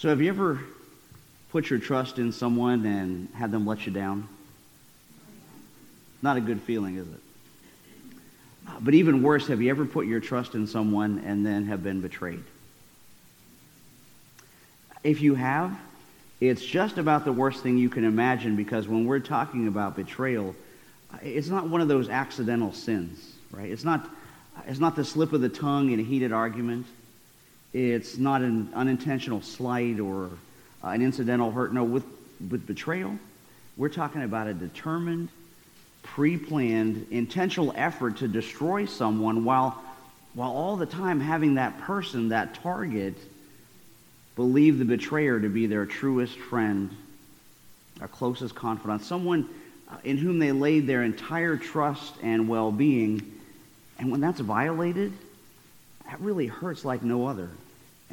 So, 0.00 0.08
have 0.08 0.22
you 0.22 0.30
ever 0.30 0.58
put 1.50 1.68
your 1.68 1.78
trust 1.78 2.18
in 2.18 2.32
someone 2.32 2.86
and 2.86 3.28
had 3.34 3.52
them 3.52 3.66
let 3.66 3.84
you 3.84 3.92
down? 3.92 4.26
Not 6.22 6.38
a 6.38 6.40
good 6.40 6.62
feeling, 6.62 6.96
is 6.96 7.06
it? 7.06 7.20
Uh, 8.66 8.80
but 8.80 8.94
even 8.94 9.22
worse, 9.22 9.46
have 9.48 9.60
you 9.60 9.68
ever 9.68 9.84
put 9.84 10.06
your 10.06 10.18
trust 10.18 10.54
in 10.54 10.66
someone 10.66 11.22
and 11.26 11.44
then 11.44 11.66
have 11.66 11.82
been 11.82 12.00
betrayed? 12.00 12.42
If 15.04 15.20
you 15.20 15.34
have, 15.34 15.78
it's 16.40 16.64
just 16.64 16.96
about 16.96 17.26
the 17.26 17.32
worst 17.34 17.62
thing 17.62 17.76
you 17.76 17.90
can 17.90 18.04
imagine 18.04 18.56
because 18.56 18.88
when 18.88 19.04
we're 19.04 19.18
talking 19.18 19.68
about 19.68 19.96
betrayal, 19.96 20.56
uh, 21.12 21.18
it's 21.20 21.48
not 21.48 21.68
one 21.68 21.82
of 21.82 21.88
those 21.88 22.08
accidental 22.08 22.72
sins, 22.72 23.34
right? 23.50 23.70
It's 23.70 23.84
not, 23.84 24.08
it's 24.66 24.80
not 24.80 24.96
the 24.96 25.04
slip 25.04 25.34
of 25.34 25.42
the 25.42 25.50
tongue 25.50 25.90
in 25.90 26.00
a 26.00 26.02
heated 26.02 26.32
argument. 26.32 26.86
It's 27.72 28.18
not 28.18 28.42
an 28.42 28.70
unintentional 28.74 29.42
slight 29.42 30.00
or 30.00 30.30
uh, 30.82 30.88
an 30.88 31.02
incidental 31.02 31.50
hurt. 31.52 31.72
No, 31.72 31.84
with, 31.84 32.04
with 32.50 32.66
betrayal, 32.66 33.16
we're 33.76 33.88
talking 33.88 34.22
about 34.22 34.48
a 34.48 34.54
determined, 34.54 35.28
pre 36.02 36.36
planned, 36.36 37.06
intentional 37.10 37.72
effort 37.76 38.18
to 38.18 38.28
destroy 38.28 38.86
someone 38.86 39.44
while, 39.44 39.80
while 40.34 40.50
all 40.50 40.76
the 40.76 40.86
time 40.86 41.20
having 41.20 41.54
that 41.54 41.78
person, 41.82 42.30
that 42.30 42.54
target, 42.54 43.14
believe 44.34 44.78
the 44.78 44.84
betrayer 44.84 45.38
to 45.38 45.48
be 45.48 45.66
their 45.66 45.86
truest 45.86 46.36
friend, 46.36 46.90
our 48.00 48.08
closest 48.08 48.54
confidant, 48.56 49.02
someone 49.02 49.48
uh, 49.88 49.96
in 50.02 50.16
whom 50.16 50.40
they 50.40 50.50
laid 50.50 50.88
their 50.88 51.04
entire 51.04 51.56
trust 51.56 52.14
and 52.22 52.48
well 52.48 52.72
being. 52.72 53.38
And 53.98 54.10
when 54.10 54.20
that's 54.20 54.40
violated, 54.40 55.12
that 56.06 56.20
really 56.20 56.46
hurts 56.46 56.84
like 56.84 57.02
no 57.04 57.26
other. 57.26 57.50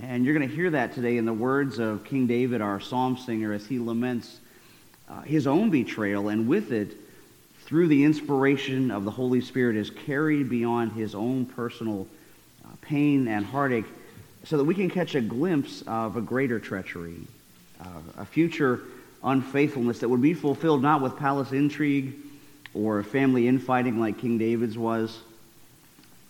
And 0.02 0.24
you're 0.24 0.36
going 0.36 0.48
to 0.48 0.56
hear 0.56 0.70
that 0.70 0.94
today 0.94 1.18
in 1.18 1.26
the 1.26 1.34
words 1.34 1.80
of 1.80 2.04
King 2.04 2.28
David, 2.28 2.62
our 2.62 2.80
psalm 2.80 3.18
singer, 3.18 3.52
as 3.52 3.66
he 3.66 3.80
laments 3.80 4.40
uh, 5.10 5.22
his 5.22 5.48
own 5.48 5.72
betrayal, 5.72 6.30
and 6.30 6.48
with 6.48 6.72
it, 6.72 6.96
through 7.62 7.88
the 7.88 8.04
inspiration 8.04 8.92
of 8.92 9.06
the 9.06 9.12
Holy 9.12 9.42
Spirit, 9.42 9.76
is 9.76 9.90
carried 9.90 10.50
beyond 10.50 10.92
his 10.92 11.16
own 11.16 11.48
personal 11.48 12.08
uh, 12.64 12.70
pain 12.82 13.28
and 13.28 13.44
heartache 13.44 13.86
so 14.44 14.58
that 14.58 14.66
we 14.66 14.76
can 14.76 14.88
catch 14.90 15.16
a 15.16 15.22
glimpse 15.22 15.82
of 15.88 16.16
a 16.16 16.22
greater 16.22 16.60
treachery, 16.60 17.18
uh, 17.82 18.00
a 18.20 18.26
future 18.26 18.82
unfaithfulness 19.24 20.00
that 20.00 20.10
would 20.10 20.22
be 20.22 20.36
fulfilled 20.36 20.84
not 20.84 21.02
with 21.02 21.18
palace 21.18 21.52
intrigue 21.52 22.14
or 22.76 23.02
family 23.02 23.48
infighting 23.48 24.00
like 24.00 24.20
King 24.20 24.38
David's 24.38 24.78
was, 24.78 25.18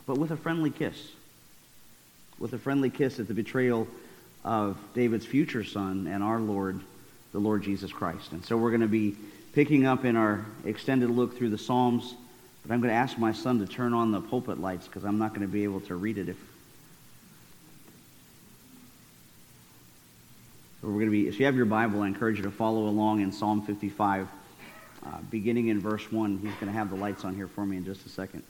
but 0.05 0.17
with 0.17 0.31
a 0.31 0.37
friendly 0.37 0.69
kiss 0.69 1.11
with 2.39 2.53
a 2.53 2.57
friendly 2.57 2.89
kiss 2.89 3.19
at 3.19 3.27
the 3.27 3.33
betrayal 3.33 3.87
of 4.43 4.77
David's 4.93 5.25
future 5.25 5.63
son 5.63 6.07
and 6.07 6.23
our 6.23 6.39
Lord, 6.39 6.79
the 7.31 7.39
Lord 7.39 7.63
Jesus 7.63 7.91
Christ. 7.91 8.31
And 8.31 8.45
so 8.45 8.57
we're 8.57 8.69
going 8.69 8.81
to 8.81 8.87
be 8.87 9.15
picking 9.53 9.85
up 9.85 10.05
in 10.05 10.15
our 10.15 10.45
extended 10.65 11.09
look 11.09 11.37
through 11.37 11.49
the 11.49 11.57
Psalms, 11.57 12.13
but 12.63 12.73
I'm 12.73 12.79
going 12.79 12.93
to 12.93 12.97
ask 12.97 13.17
my 13.17 13.33
son 13.33 13.59
to 13.59 13.65
turn 13.65 13.93
on 13.93 14.11
the 14.11 14.21
pulpit 14.21 14.59
lights 14.59 14.87
because 14.87 15.03
I'm 15.03 15.17
not 15.17 15.29
going 15.29 15.41
to 15.41 15.51
be 15.51 15.63
able 15.63 15.81
to 15.81 15.95
read 15.95 16.17
it 16.17 16.29
if. 16.29 16.37
So 20.81 20.87
we're 20.89 20.93
going 20.93 21.07
to 21.07 21.11
be, 21.11 21.27
if 21.27 21.39
you 21.39 21.47
have 21.47 21.55
your 21.55 21.65
Bible, 21.65 22.03
I 22.03 22.07
encourage 22.07 22.37
you 22.37 22.43
to 22.43 22.51
follow 22.51 22.87
along 22.87 23.21
in 23.21 23.31
Psalm 23.31 23.63
55, 23.63 24.27
uh, 25.05 25.09
beginning 25.31 25.69
in 25.69 25.79
verse 25.79 26.11
1. 26.11 26.37
He's 26.37 26.53
going 26.53 26.67
to 26.67 26.71
have 26.71 26.91
the 26.91 26.95
lights 26.95 27.25
on 27.25 27.35
here 27.35 27.47
for 27.47 27.65
me 27.65 27.77
in 27.77 27.83
just 27.83 28.05
a 28.05 28.09
second. 28.09 28.43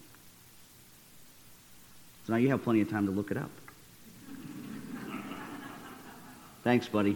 So 2.25 2.33
now 2.33 2.39
you 2.39 2.49
have 2.49 2.63
plenty 2.63 2.81
of 2.81 2.89
time 2.89 3.05
to 3.05 3.11
look 3.13 3.31
it 3.31 3.37
up. 3.37 3.49
Thanks, 6.67 6.89
buddy. 6.89 7.15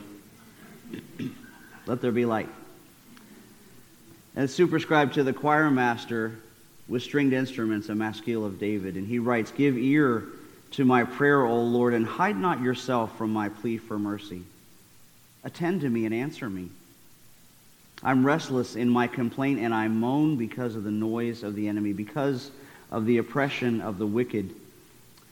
Let 1.85 2.00
there 2.00 2.13
be 2.13 2.23
light. 2.23 2.47
And 4.34 4.45
it's 4.45 4.53
superscribed 4.53 5.16
to 5.16 5.23
the 5.23 5.34
choir 5.34 5.69
master 5.69 6.39
with 6.88 7.03
stringed 7.03 7.34
instruments, 7.34 7.89
a 7.89 7.95
maskil 7.95 8.45
of 8.45 8.62
David. 8.62 8.95
And 8.95 9.06
he 9.06 9.19
writes, 9.19 9.51
Give 9.51 9.78
ear 9.78 10.23
to 10.72 10.85
my 10.85 11.03
prayer, 11.03 11.41
O 11.41 11.63
Lord, 11.63 11.94
and 11.94 12.06
hide 12.06 12.38
not 12.38 12.62
yourself 12.62 13.17
from 13.17 13.34
my 13.34 13.50
plea 13.50 13.78
for 13.78 14.00
mercy. 14.00 14.44
Attend 15.44 15.81
to 15.81 15.89
me 15.89 16.06
and 16.06 16.16
answer 16.16 16.50
me. 16.50 16.69
I'm 18.01 18.25
restless 18.25 18.78
in 18.78 18.89
my 18.89 19.07
complaint, 19.07 19.59
and 19.59 19.73
I 19.73 19.89
moan 19.89 20.38
because 20.38 20.78
of 20.78 20.85
the 20.85 20.91
noise 20.91 21.44
of 21.44 21.56
the 21.56 21.68
enemy, 21.68 21.91
because 21.91 22.51
of 22.89 23.06
the 23.06 23.18
oppression 23.18 23.81
of 23.81 23.97
the 23.97 24.07
wicked. 24.07 24.56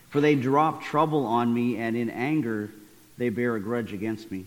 For 0.10 0.20
they 0.20 0.36
drop 0.36 0.84
trouble 0.84 1.26
on 1.26 1.54
me, 1.54 1.78
and 1.78 1.96
in 1.96 2.10
anger 2.10 2.70
they 3.20 3.30
bear 3.30 3.56
a 3.56 3.60
grudge 3.60 3.92
against 3.92 4.32
me. 4.32 4.46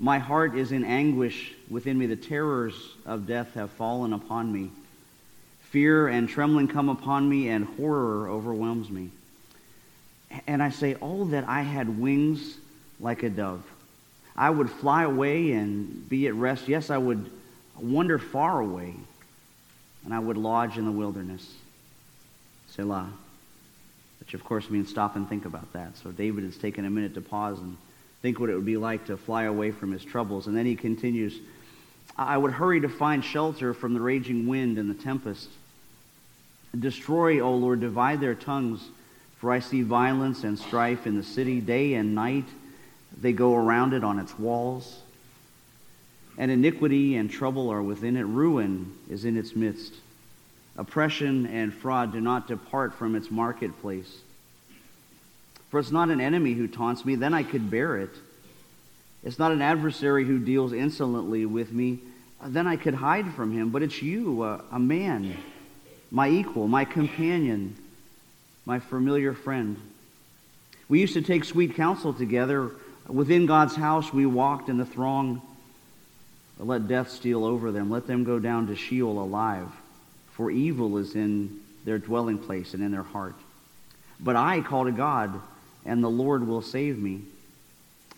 My 0.00 0.18
heart 0.18 0.56
is 0.56 0.72
in 0.72 0.84
anguish 0.84 1.54
within 1.70 1.96
me. 1.96 2.06
The 2.06 2.16
terrors 2.16 2.74
of 3.06 3.26
death 3.26 3.54
have 3.54 3.70
fallen 3.70 4.12
upon 4.12 4.52
me. 4.52 4.70
Fear 5.70 6.08
and 6.08 6.28
trembling 6.28 6.66
come 6.66 6.88
upon 6.88 7.28
me, 7.28 7.48
and 7.48 7.64
horror 7.64 8.28
overwhelms 8.28 8.90
me. 8.90 9.10
And 10.46 10.62
I 10.62 10.70
say, 10.70 10.96
Oh, 11.00 11.26
that 11.26 11.48
I 11.48 11.62
had 11.62 12.00
wings 12.00 12.56
like 13.00 13.22
a 13.22 13.30
dove. 13.30 13.64
I 14.36 14.50
would 14.50 14.70
fly 14.70 15.04
away 15.04 15.52
and 15.52 16.08
be 16.08 16.26
at 16.26 16.34
rest. 16.34 16.68
Yes, 16.68 16.90
I 16.90 16.98
would 16.98 17.30
wander 17.76 18.18
far 18.18 18.60
away, 18.60 18.94
and 20.04 20.12
I 20.12 20.18
would 20.18 20.36
lodge 20.36 20.78
in 20.78 20.84
the 20.84 20.92
wilderness. 20.92 21.54
Selah 22.70 23.08
which 24.28 24.34
of 24.34 24.44
course 24.44 24.68
means 24.68 24.90
stop 24.90 25.16
and 25.16 25.26
think 25.26 25.46
about 25.46 25.72
that. 25.72 25.96
So 25.96 26.12
David 26.12 26.44
has 26.44 26.58
taken 26.58 26.84
a 26.84 26.90
minute 26.90 27.14
to 27.14 27.22
pause 27.22 27.58
and 27.60 27.78
think 28.20 28.38
what 28.38 28.50
it 28.50 28.54
would 28.54 28.66
be 28.66 28.76
like 28.76 29.06
to 29.06 29.16
fly 29.16 29.44
away 29.44 29.70
from 29.70 29.90
his 29.90 30.04
troubles. 30.04 30.46
And 30.46 30.54
then 30.54 30.66
he 30.66 30.76
continues, 30.76 31.38
I 32.14 32.36
would 32.36 32.52
hurry 32.52 32.82
to 32.82 32.90
find 32.90 33.24
shelter 33.24 33.72
from 33.72 33.94
the 33.94 34.02
raging 34.02 34.46
wind 34.46 34.76
and 34.76 34.90
the 34.90 35.02
tempest. 35.02 35.48
Destroy, 36.78 37.40
O 37.40 37.54
Lord, 37.54 37.80
divide 37.80 38.20
their 38.20 38.34
tongues, 38.34 38.86
for 39.38 39.50
I 39.50 39.60
see 39.60 39.80
violence 39.80 40.44
and 40.44 40.58
strife 40.58 41.06
in 41.06 41.16
the 41.16 41.22
city. 41.22 41.62
Day 41.62 41.94
and 41.94 42.14
night 42.14 42.44
they 43.18 43.32
go 43.32 43.56
around 43.56 43.94
it 43.94 44.04
on 44.04 44.18
its 44.18 44.38
walls. 44.38 45.00
And 46.36 46.50
iniquity 46.50 47.16
and 47.16 47.30
trouble 47.30 47.70
are 47.70 47.82
within 47.82 48.14
it. 48.18 48.24
Ruin 48.24 48.94
is 49.08 49.24
in 49.24 49.38
its 49.38 49.56
midst. 49.56 49.94
Oppression 50.78 51.46
and 51.48 51.74
fraud 51.74 52.12
do 52.12 52.20
not 52.20 52.46
depart 52.46 52.94
from 52.94 53.16
its 53.16 53.32
marketplace. 53.32 54.18
For 55.70 55.80
it's 55.80 55.90
not 55.90 56.08
an 56.08 56.20
enemy 56.20 56.52
who 56.52 56.68
taunts 56.68 57.04
me, 57.04 57.16
then 57.16 57.34
I 57.34 57.42
could 57.42 57.68
bear 57.68 57.96
it. 57.98 58.14
It's 59.24 59.40
not 59.40 59.50
an 59.50 59.60
adversary 59.60 60.24
who 60.24 60.38
deals 60.38 60.72
insolently 60.72 61.44
with 61.44 61.72
me, 61.72 61.98
then 62.40 62.68
I 62.68 62.76
could 62.76 62.94
hide 62.94 63.34
from 63.34 63.52
him. 63.52 63.70
But 63.70 63.82
it's 63.82 64.00
you, 64.00 64.44
a, 64.44 64.62
a 64.70 64.78
man, 64.78 65.36
my 66.12 66.30
equal, 66.30 66.68
my 66.68 66.84
companion, 66.84 67.76
my 68.64 68.78
familiar 68.78 69.34
friend. 69.34 69.76
We 70.88 71.00
used 71.00 71.14
to 71.14 71.22
take 71.22 71.44
sweet 71.44 71.74
counsel 71.74 72.14
together. 72.14 72.70
Within 73.08 73.46
God's 73.46 73.74
house, 73.74 74.12
we 74.12 74.26
walked 74.26 74.68
in 74.68 74.78
the 74.78 74.86
throng. 74.86 75.42
Let 76.60 76.86
death 76.86 77.10
steal 77.10 77.44
over 77.44 77.72
them. 77.72 77.90
Let 77.90 78.06
them 78.06 78.22
go 78.22 78.38
down 78.38 78.68
to 78.68 78.76
Sheol 78.76 79.20
alive 79.20 79.68
for 80.38 80.52
evil 80.52 80.98
is 80.98 81.16
in 81.16 81.58
their 81.84 81.98
dwelling 81.98 82.38
place 82.38 82.72
and 82.72 82.80
in 82.80 82.92
their 82.92 83.02
heart. 83.02 83.34
But 84.20 84.36
I 84.36 84.60
call 84.60 84.84
to 84.84 84.92
God, 84.92 85.42
and 85.84 86.02
the 86.02 86.08
Lord 86.08 86.46
will 86.46 86.62
save 86.62 86.96
me. 86.96 87.22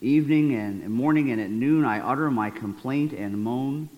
Evening 0.02 0.54
and 0.54 0.90
morning 0.90 1.30
and 1.30 1.40
at 1.40 1.48
noon 1.48 1.86
I 1.86 2.00
utter 2.00 2.30
my 2.30 2.50
complaint 2.50 3.14
and 3.14 3.42
moan, 3.42 3.88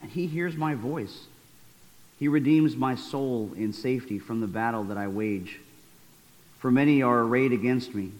and 0.00 0.10
he 0.10 0.26
hears 0.26 0.56
my 0.56 0.74
voice. 0.74 1.26
He 2.18 2.26
redeems 2.26 2.74
my 2.74 2.94
soul 2.94 3.50
in 3.54 3.74
safety 3.74 4.18
from 4.18 4.40
the 4.40 4.46
battle 4.46 4.84
that 4.84 4.96
I 4.96 5.08
wage. 5.08 5.60
For 6.58 6.70
many 6.70 7.02
are 7.02 7.20
arrayed 7.20 7.52
against 7.52 7.94
me. 7.94 8.12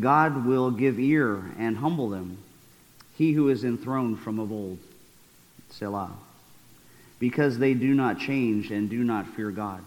God 0.00 0.44
will 0.44 0.72
give 0.72 0.98
ear 0.98 1.52
and 1.56 1.76
humble 1.76 2.08
them, 2.08 2.38
he 3.16 3.32
who 3.32 3.48
is 3.48 3.62
enthroned 3.62 4.18
from 4.18 4.40
of 4.40 4.50
old. 4.50 4.78
Selah 5.70 6.10
because 7.18 7.58
they 7.58 7.74
do 7.74 7.94
not 7.94 8.18
change 8.18 8.70
and 8.70 8.90
do 8.90 9.04
not 9.04 9.26
fear 9.26 9.50
God. 9.50 9.82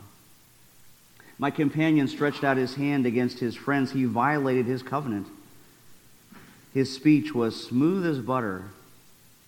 My 1.39 1.51
companion 1.51 2.07
stretched 2.07 2.43
out 2.43 2.57
his 2.57 2.75
hand 2.75 3.05
against 3.05 3.39
his 3.39 3.55
friends. 3.55 3.91
He 3.91 4.05
violated 4.05 4.65
his 4.65 4.81
covenant. 4.81 5.27
His 6.73 6.93
speech 6.93 7.33
was 7.33 7.63
smooth 7.63 8.05
as 8.05 8.19
butter, 8.19 8.65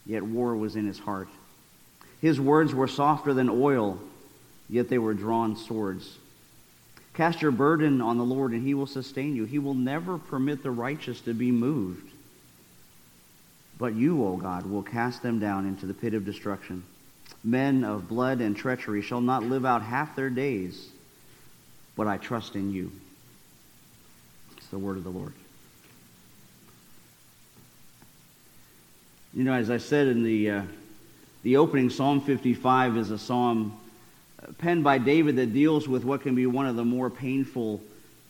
yet 0.06 0.24
war 0.24 0.56
was 0.56 0.76
in 0.76 0.86
his 0.86 1.00
heart. 1.00 1.30
His 2.22 2.40
words 2.40 2.74
were 2.74 2.88
softer 2.88 3.34
than 3.34 3.50
oil, 3.50 4.00
yet 4.70 4.90
they 4.90 4.98
were 4.98 5.14
drawn 5.14 5.56
swords. 5.56 6.18
Cast 7.14 7.42
your 7.42 7.52
burden 7.52 8.02
on 8.02 8.18
the 8.18 8.24
Lord, 8.24 8.52
and 8.52 8.66
he 8.66 8.74
will 8.74 8.88
sustain 8.88 9.36
you. 9.36 9.46
He 9.46 9.60
will 9.60 9.74
never 9.74 10.18
permit 10.18 10.64
the 10.64 10.72
righteous 10.72 11.22
to 11.22 11.34
be 11.34 11.52
moved. 11.52 12.10
But 13.78 13.96
you, 13.96 14.24
O 14.26 14.38
God, 14.38 14.66
will 14.66 14.84
cast 14.84 15.24
them 15.24 15.40
down 15.40 15.66
into 15.66 15.86
the 15.86 15.94
pit 15.94 16.14
of 16.14 16.26
destruction 16.26 16.84
men 17.44 17.83
of 17.83 18.07
blood 18.07 18.41
and 18.41 18.56
treachery 18.56 19.01
shall 19.01 19.21
not 19.21 19.44
live 19.44 19.65
out 19.65 19.81
half 19.81 20.15
their 20.15 20.30
days, 20.30 20.89
but 21.95 22.07
I 22.07 22.18
trust 22.18 22.56
in 22.56 22.71
you. 22.71 22.91
It's 24.57 24.68
the 24.68 24.80
word 24.80 24.97
of 24.97 25.03
the 25.03 25.09
Lord. 25.09 25.33
You 29.33 29.44
know, 29.44 29.53
as 29.53 29.69
I 29.69 29.77
said 29.77 30.07
in 30.07 30.24
the, 30.24 30.50
uh, 30.50 30.62
the 31.44 31.57
opening, 31.57 31.89
Psalm 31.89 32.19
55 32.19 32.97
is 32.97 33.12
a 33.12 33.19
psalm 33.19 33.80
uh, 34.42 34.51
penned 34.57 34.83
by 34.83 34.97
David 34.97 35.35
that 35.35 35.53
deals 35.53 35.88
with 35.88 36.03
what 36.03 36.21
can 36.21 36.35
be 36.35 36.45
one 36.47 36.65
of 36.65 36.75
the 36.75 36.83
more 36.83 37.09
painful 37.09 37.80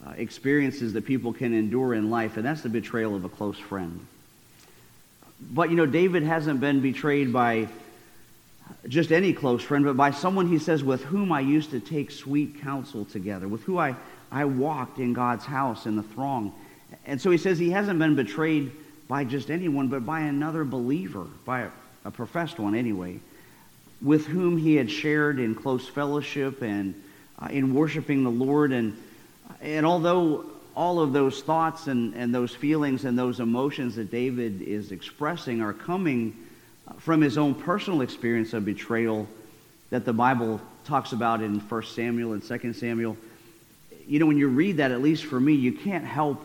uh, 0.06 0.12
experiences 0.16 0.92
that 0.92 1.06
people 1.06 1.32
can 1.32 1.54
endure 1.54 1.94
in 1.94 2.10
life, 2.10 2.36
and 2.36 2.44
that's 2.44 2.62
the 2.62 2.68
betrayal 2.68 3.16
of 3.16 3.24
a 3.24 3.28
close 3.28 3.58
friend. 3.58 4.06
But, 5.40 5.70
you 5.70 5.76
know, 5.76 5.86
David 5.86 6.22
hasn't 6.22 6.60
been 6.60 6.80
betrayed 6.80 7.32
by 7.32 7.68
just 8.88 9.12
any 9.12 9.32
close 9.32 9.62
friend, 9.62 9.84
but 9.84 9.96
by 9.96 10.10
someone 10.10 10.48
he 10.48 10.58
says, 10.58 10.82
with 10.82 11.02
whom 11.04 11.32
I 11.32 11.40
used 11.40 11.70
to 11.70 11.80
take 11.80 12.10
sweet 12.10 12.60
counsel 12.60 13.04
together, 13.04 13.48
with 13.48 13.62
whom 13.62 13.78
I, 13.78 13.94
I 14.30 14.44
walked 14.44 14.98
in 14.98 15.12
God's 15.12 15.44
house 15.44 15.86
in 15.86 15.96
the 15.96 16.02
throng. 16.02 16.52
And 17.06 17.20
so 17.20 17.30
he 17.30 17.38
says 17.38 17.58
he 17.58 17.70
hasn't 17.70 17.98
been 17.98 18.16
betrayed 18.16 18.72
by 19.08 19.24
just 19.24 19.50
anyone, 19.50 19.88
but 19.88 20.06
by 20.06 20.20
another 20.20 20.64
believer, 20.64 21.26
by 21.44 21.62
a, 21.62 21.70
a 22.04 22.10
professed 22.10 22.58
one 22.58 22.74
anyway, 22.74 23.20
with 24.00 24.26
whom 24.26 24.56
he 24.56 24.76
had 24.76 24.90
shared 24.90 25.38
in 25.38 25.54
close 25.54 25.86
fellowship 25.86 26.62
and 26.62 26.94
uh, 27.38 27.48
in 27.50 27.74
worshiping 27.74 28.24
the 28.24 28.30
Lord. 28.30 28.72
And, 28.72 28.96
and 29.60 29.84
although 29.84 30.46
all 30.74 31.00
of 31.00 31.12
those 31.12 31.42
thoughts 31.42 31.88
and, 31.88 32.14
and 32.14 32.34
those 32.34 32.54
feelings 32.54 33.04
and 33.04 33.18
those 33.18 33.40
emotions 33.40 33.96
that 33.96 34.10
David 34.10 34.62
is 34.62 34.92
expressing 34.92 35.60
are 35.60 35.72
coming 35.72 36.36
from 36.98 37.20
his 37.20 37.38
own 37.38 37.54
personal 37.54 38.02
experience 38.02 38.52
of 38.52 38.64
betrayal 38.64 39.26
that 39.90 40.04
the 40.04 40.12
Bible 40.12 40.60
talks 40.84 41.12
about 41.12 41.42
in 41.42 41.60
1 41.60 41.82
Samuel 41.84 42.32
and 42.32 42.42
2 42.42 42.72
Samuel. 42.72 43.16
You 44.06 44.18
know, 44.18 44.26
when 44.26 44.38
you 44.38 44.48
read 44.48 44.78
that, 44.78 44.90
at 44.90 45.02
least 45.02 45.24
for 45.24 45.38
me, 45.38 45.54
you 45.54 45.72
can't 45.72 46.04
help 46.04 46.42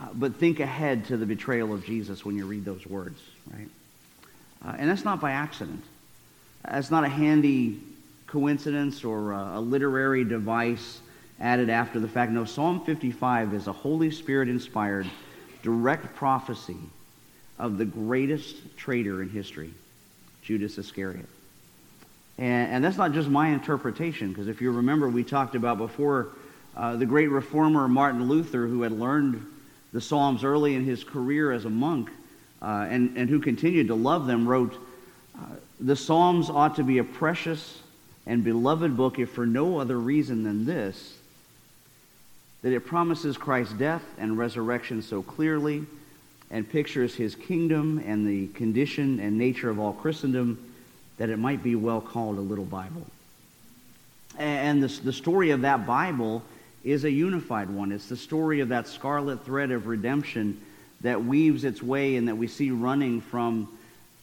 uh, 0.00 0.06
but 0.14 0.36
think 0.36 0.60
ahead 0.60 1.06
to 1.06 1.16
the 1.16 1.26
betrayal 1.26 1.72
of 1.72 1.84
Jesus 1.84 2.24
when 2.24 2.36
you 2.36 2.46
read 2.46 2.64
those 2.64 2.86
words, 2.86 3.20
right? 3.52 3.68
Uh, 4.64 4.76
and 4.78 4.90
that's 4.90 5.04
not 5.04 5.20
by 5.20 5.32
accident. 5.32 5.82
That's 6.64 6.90
not 6.90 7.04
a 7.04 7.08
handy 7.08 7.80
coincidence 8.26 9.04
or 9.04 9.32
a, 9.32 9.58
a 9.58 9.60
literary 9.60 10.24
device 10.24 11.00
added 11.40 11.70
after 11.70 12.00
the 12.00 12.08
fact. 12.08 12.32
No, 12.32 12.44
Psalm 12.44 12.84
55 12.84 13.54
is 13.54 13.66
a 13.66 13.72
Holy 13.72 14.10
Spirit 14.10 14.48
inspired 14.48 15.08
direct 15.62 16.14
prophecy 16.14 16.76
of 17.58 17.78
the 17.78 17.84
greatest 17.84 18.76
traitor 18.76 19.22
in 19.22 19.28
history, 19.28 19.72
Judas 20.42 20.78
Iscariot. 20.78 21.26
And, 22.38 22.72
and 22.72 22.84
that's 22.84 22.96
not 22.96 23.12
just 23.12 23.28
my 23.28 23.48
interpretation, 23.48 24.28
because 24.28 24.48
if 24.48 24.60
you 24.60 24.70
remember, 24.70 25.08
we 25.08 25.24
talked 25.24 25.54
about 25.54 25.78
before 25.78 26.28
uh, 26.76 26.96
the 26.96 27.06
great 27.06 27.28
reformer 27.28 27.88
Martin 27.88 28.28
Luther, 28.28 28.66
who 28.66 28.82
had 28.82 28.92
learned 28.92 29.44
the 29.92 30.00
Psalms 30.00 30.44
early 30.44 30.74
in 30.74 30.84
his 30.84 31.02
career 31.02 31.50
as 31.50 31.64
a 31.64 31.70
monk 31.70 32.10
uh, 32.62 32.86
and, 32.88 33.16
and 33.16 33.28
who 33.28 33.40
continued 33.40 33.88
to 33.88 33.94
love 33.94 34.26
them, 34.26 34.46
wrote, 34.46 34.74
uh, 35.36 35.40
The 35.80 35.96
Psalms 35.96 36.50
ought 36.50 36.76
to 36.76 36.84
be 36.84 36.98
a 36.98 37.04
precious 37.04 37.80
and 38.26 38.44
beloved 38.44 38.96
book, 38.96 39.18
if 39.18 39.30
for 39.30 39.46
no 39.46 39.80
other 39.80 39.98
reason 39.98 40.44
than 40.44 40.66
this, 40.66 41.16
that 42.62 42.72
it 42.72 42.86
promises 42.86 43.36
Christ's 43.36 43.72
death 43.72 44.02
and 44.18 44.36
resurrection 44.36 45.02
so 45.02 45.22
clearly 45.22 45.86
and 46.50 46.68
pictures 46.68 47.14
his 47.14 47.34
kingdom 47.34 48.02
and 48.06 48.26
the 48.26 48.48
condition 48.48 49.20
and 49.20 49.36
nature 49.36 49.70
of 49.70 49.78
all 49.78 49.92
Christendom 49.92 50.72
that 51.18 51.30
it 51.30 51.38
might 51.38 51.62
be 51.62 51.74
well 51.74 52.00
called 52.00 52.38
a 52.38 52.42
little 52.42 52.64
Bible. 52.64 53.06
And 54.38 54.82
the, 54.82 54.88
the 55.02 55.12
story 55.12 55.50
of 55.50 55.62
that 55.62 55.86
Bible 55.86 56.42
is 56.84 57.04
a 57.04 57.10
unified 57.10 57.68
one. 57.68 57.92
It's 57.92 58.08
the 58.08 58.16
story 58.16 58.60
of 58.60 58.68
that 58.68 58.86
scarlet 58.86 59.44
thread 59.44 59.70
of 59.70 59.86
redemption 59.86 60.60
that 61.00 61.24
weaves 61.24 61.64
its 61.64 61.82
way 61.82 62.16
and 62.16 62.28
that 62.28 62.36
we 62.36 62.46
see 62.46 62.70
running 62.70 63.20
from 63.20 63.68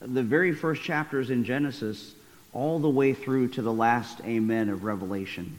the 0.00 0.22
very 0.22 0.52
first 0.52 0.82
chapters 0.82 1.30
in 1.30 1.44
Genesis 1.44 2.14
all 2.52 2.78
the 2.78 2.88
way 2.88 3.12
through 3.12 3.48
to 3.48 3.62
the 3.62 3.72
last 3.72 4.20
amen 4.24 4.68
of 4.68 4.84
Revelation. 4.84 5.58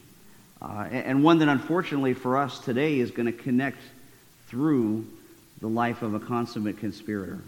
Uh, 0.62 0.88
and 0.92 1.24
one 1.24 1.38
that 1.40 1.48
unfortunately 1.48 2.14
for 2.14 2.38
us 2.38 2.60
today 2.60 3.00
is 3.00 3.12
going 3.12 3.28
to 3.28 3.32
connect 3.32 3.78
through 4.48 5.06
the 5.62 5.68
life 5.68 6.02
of 6.02 6.14
a 6.14 6.20
consummate 6.20 6.78
conspirator, 6.78 7.40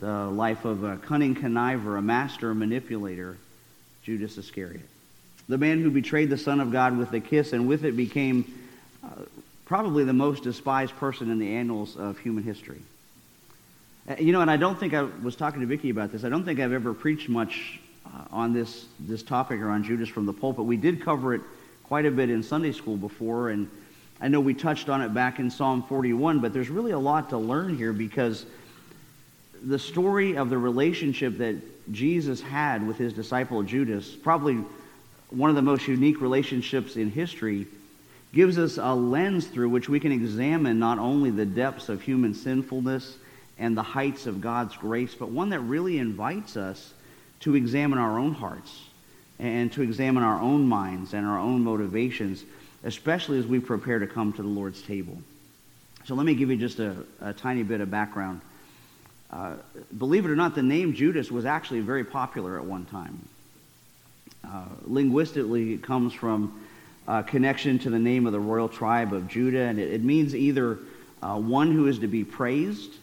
the 0.00 0.26
life 0.26 0.64
of 0.64 0.84
a 0.84 0.96
cunning 0.96 1.34
conniver, 1.34 1.98
a 1.98 2.02
master 2.02 2.54
manipulator, 2.54 3.36
Judas 4.02 4.38
Iscariot. 4.38 4.86
The 5.48 5.58
man 5.58 5.82
who 5.82 5.90
betrayed 5.90 6.30
the 6.30 6.38
Son 6.38 6.60
of 6.60 6.72
God 6.72 6.96
with 6.96 7.12
a 7.12 7.20
kiss 7.20 7.52
and 7.52 7.68
with 7.68 7.84
it 7.84 7.96
became 7.96 8.44
uh, 9.02 9.22
probably 9.64 10.04
the 10.04 10.12
most 10.12 10.42
despised 10.42 10.94
person 10.96 11.30
in 11.30 11.38
the 11.38 11.54
annals 11.56 11.96
of 11.96 12.18
human 12.18 12.44
history. 12.44 12.80
Uh, 14.08 14.16
you 14.18 14.32
know, 14.32 14.40
and 14.40 14.50
I 14.50 14.56
don't 14.56 14.78
think 14.78 14.94
I 14.94 15.02
was 15.02 15.36
talking 15.36 15.60
to 15.60 15.66
Vicki 15.66 15.90
about 15.90 16.12
this. 16.12 16.24
I 16.24 16.28
don't 16.28 16.44
think 16.44 16.60
I've 16.60 16.72
ever 16.72 16.94
preached 16.94 17.28
much 17.28 17.78
uh, 18.06 18.24
on 18.30 18.52
this, 18.54 18.86
this 19.00 19.22
topic 19.22 19.60
or 19.60 19.68
on 19.68 19.84
Judas 19.84 20.08
from 20.08 20.24
the 20.24 20.32
pulpit. 20.32 20.64
We 20.64 20.78
did 20.78 21.02
cover 21.02 21.34
it 21.34 21.42
quite 21.84 22.06
a 22.06 22.10
bit 22.10 22.30
in 22.30 22.42
Sunday 22.42 22.72
school 22.72 22.96
before, 22.96 23.50
and 23.50 23.70
I 24.20 24.28
know 24.28 24.40
we 24.40 24.54
touched 24.54 24.88
on 24.88 25.00
it 25.00 25.14
back 25.14 25.38
in 25.38 25.50
Psalm 25.50 25.82
41, 25.84 26.40
but 26.40 26.52
there's 26.52 26.70
really 26.70 26.90
a 26.90 26.98
lot 26.98 27.30
to 27.30 27.38
learn 27.38 27.76
here 27.76 27.92
because 27.92 28.46
the 29.62 29.78
story 29.78 30.36
of 30.36 30.50
the 30.50 30.58
relationship 30.58 31.38
that 31.38 31.56
Jesus 31.92 32.40
had 32.40 32.86
with 32.86 32.98
his 32.98 33.12
disciple 33.12 33.62
Judas, 33.62 34.14
probably 34.14 34.58
one 35.30 35.50
of 35.50 35.56
the 35.56 35.62
most 35.62 35.86
unique 35.86 36.20
relationships 36.20 36.96
in 36.96 37.10
history, 37.10 37.66
gives 38.32 38.58
us 38.58 38.76
a 38.76 38.94
lens 38.94 39.46
through 39.46 39.68
which 39.68 39.88
we 39.88 40.00
can 40.00 40.12
examine 40.12 40.78
not 40.78 40.98
only 40.98 41.30
the 41.30 41.46
depths 41.46 41.88
of 41.88 42.02
human 42.02 42.34
sinfulness 42.34 43.16
and 43.58 43.76
the 43.76 43.82
heights 43.82 44.26
of 44.26 44.40
God's 44.40 44.76
grace, 44.76 45.14
but 45.14 45.30
one 45.30 45.50
that 45.50 45.60
really 45.60 45.98
invites 45.98 46.56
us 46.56 46.92
to 47.40 47.54
examine 47.54 47.98
our 47.98 48.18
own 48.18 48.34
hearts 48.34 48.82
and 49.38 49.72
to 49.72 49.82
examine 49.82 50.24
our 50.24 50.40
own 50.40 50.68
minds 50.68 51.14
and 51.14 51.24
our 51.26 51.38
own 51.38 51.62
motivations 51.62 52.44
especially 52.84 53.38
as 53.38 53.46
we 53.46 53.60
prepare 53.60 53.98
to 53.98 54.06
come 54.06 54.32
to 54.32 54.42
the 54.42 54.48
Lord's 54.48 54.82
table. 54.82 55.16
So 56.04 56.14
let 56.14 56.24
me 56.24 56.34
give 56.34 56.50
you 56.50 56.56
just 56.56 56.78
a, 56.78 56.96
a 57.20 57.32
tiny 57.32 57.62
bit 57.62 57.80
of 57.80 57.90
background. 57.90 58.40
Uh, 59.30 59.56
believe 59.98 60.24
it 60.24 60.30
or 60.30 60.36
not, 60.36 60.54
the 60.54 60.62
name 60.62 60.94
Judas 60.94 61.30
was 61.30 61.44
actually 61.44 61.80
very 61.80 62.04
popular 62.04 62.58
at 62.58 62.64
one 62.64 62.86
time. 62.86 63.28
Uh, 64.44 64.64
linguistically, 64.86 65.74
it 65.74 65.82
comes 65.82 66.14
from 66.14 66.64
a 67.06 67.22
connection 67.22 67.78
to 67.80 67.90
the 67.90 67.98
name 67.98 68.26
of 68.26 68.32
the 68.32 68.40
royal 68.40 68.68
tribe 68.68 69.12
of 69.12 69.28
Judah, 69.28 69.62
and 69.62 69.78
it, 69.78 69.92
it 69.92 70.02
means 70.02 70.34
either 70.34 70.78
uh, 71.22 71.36
one 71.36 71.72
who 71.72 71.88
is 71.88 71.98
to 71.98 72.06
be 72.06 72.24
praised 72.24 72.94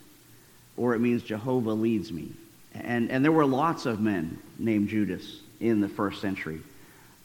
or 0.77 0.93
it 0.95 0.99
means 0.99 1.23
Jehovah 1.23 1.71
leads 1.71 2.11
me. 2.11 2.31
And, 2.73 3.09
and 3.09 3.23
there 3.23 3.31
were 3.31 3.45
lots 3.45 3.85
of 3.85 4.01
men 4.01 4.37
named 4.59 4.89
Judas 4.89 5.39
in 5.59 5.79
the 5.79 5.87
first 5.87 6.21
century. 6.21 6.59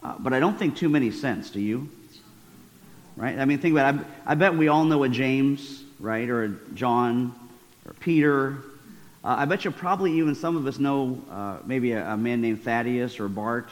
Uh, 0.02 0.14
but 0.18 0.32
I 0.32 0.40
don't 0.40 0.58
think 0.58 0.76
too 0.76 0.88
many 0.88 1.10
sense, 1.10 1.50
do 1.50 1.60
you? 1.60 1.88
Right? 3.16 3.38
I 3.38 3.44
mean, 3.44 3.58
think 3.58 3.72
about 3.72 3.94
it. 3.94 4.00
I, 4.26 4.32
I 4.32 4.34
bet 4.34 4.54
we 4.54 4.68
all 4.68 4.84
know 4.84 5.02
a 5.04 5.08
James, 5.08 5.82
right, 5.98 6.28
or 6.28 6.44
a 6.44 6.48
John, 6.74 7.34
or 7.86 7.94
Peter. 7.94 8.58
Uh, 9.22 9.36
I 9.38 9.44
bet 9.44 9.64
you 9.64 9.70
probably 9.70 10.12
even 10.18 10.34
some 10.34 10.56
of 10.56 10.66
us 10.66 10.78
know 10.78 11.20
uh, 11.30 11.58
maybe 11.64 11.92
a, 11.92 12.12
a, 12.12 12.16
man 12.16 12.40
named 12.40 12.62
Thaddeus 12.62 13.20
or 13.20 13.28
Bart, 13.28 13.68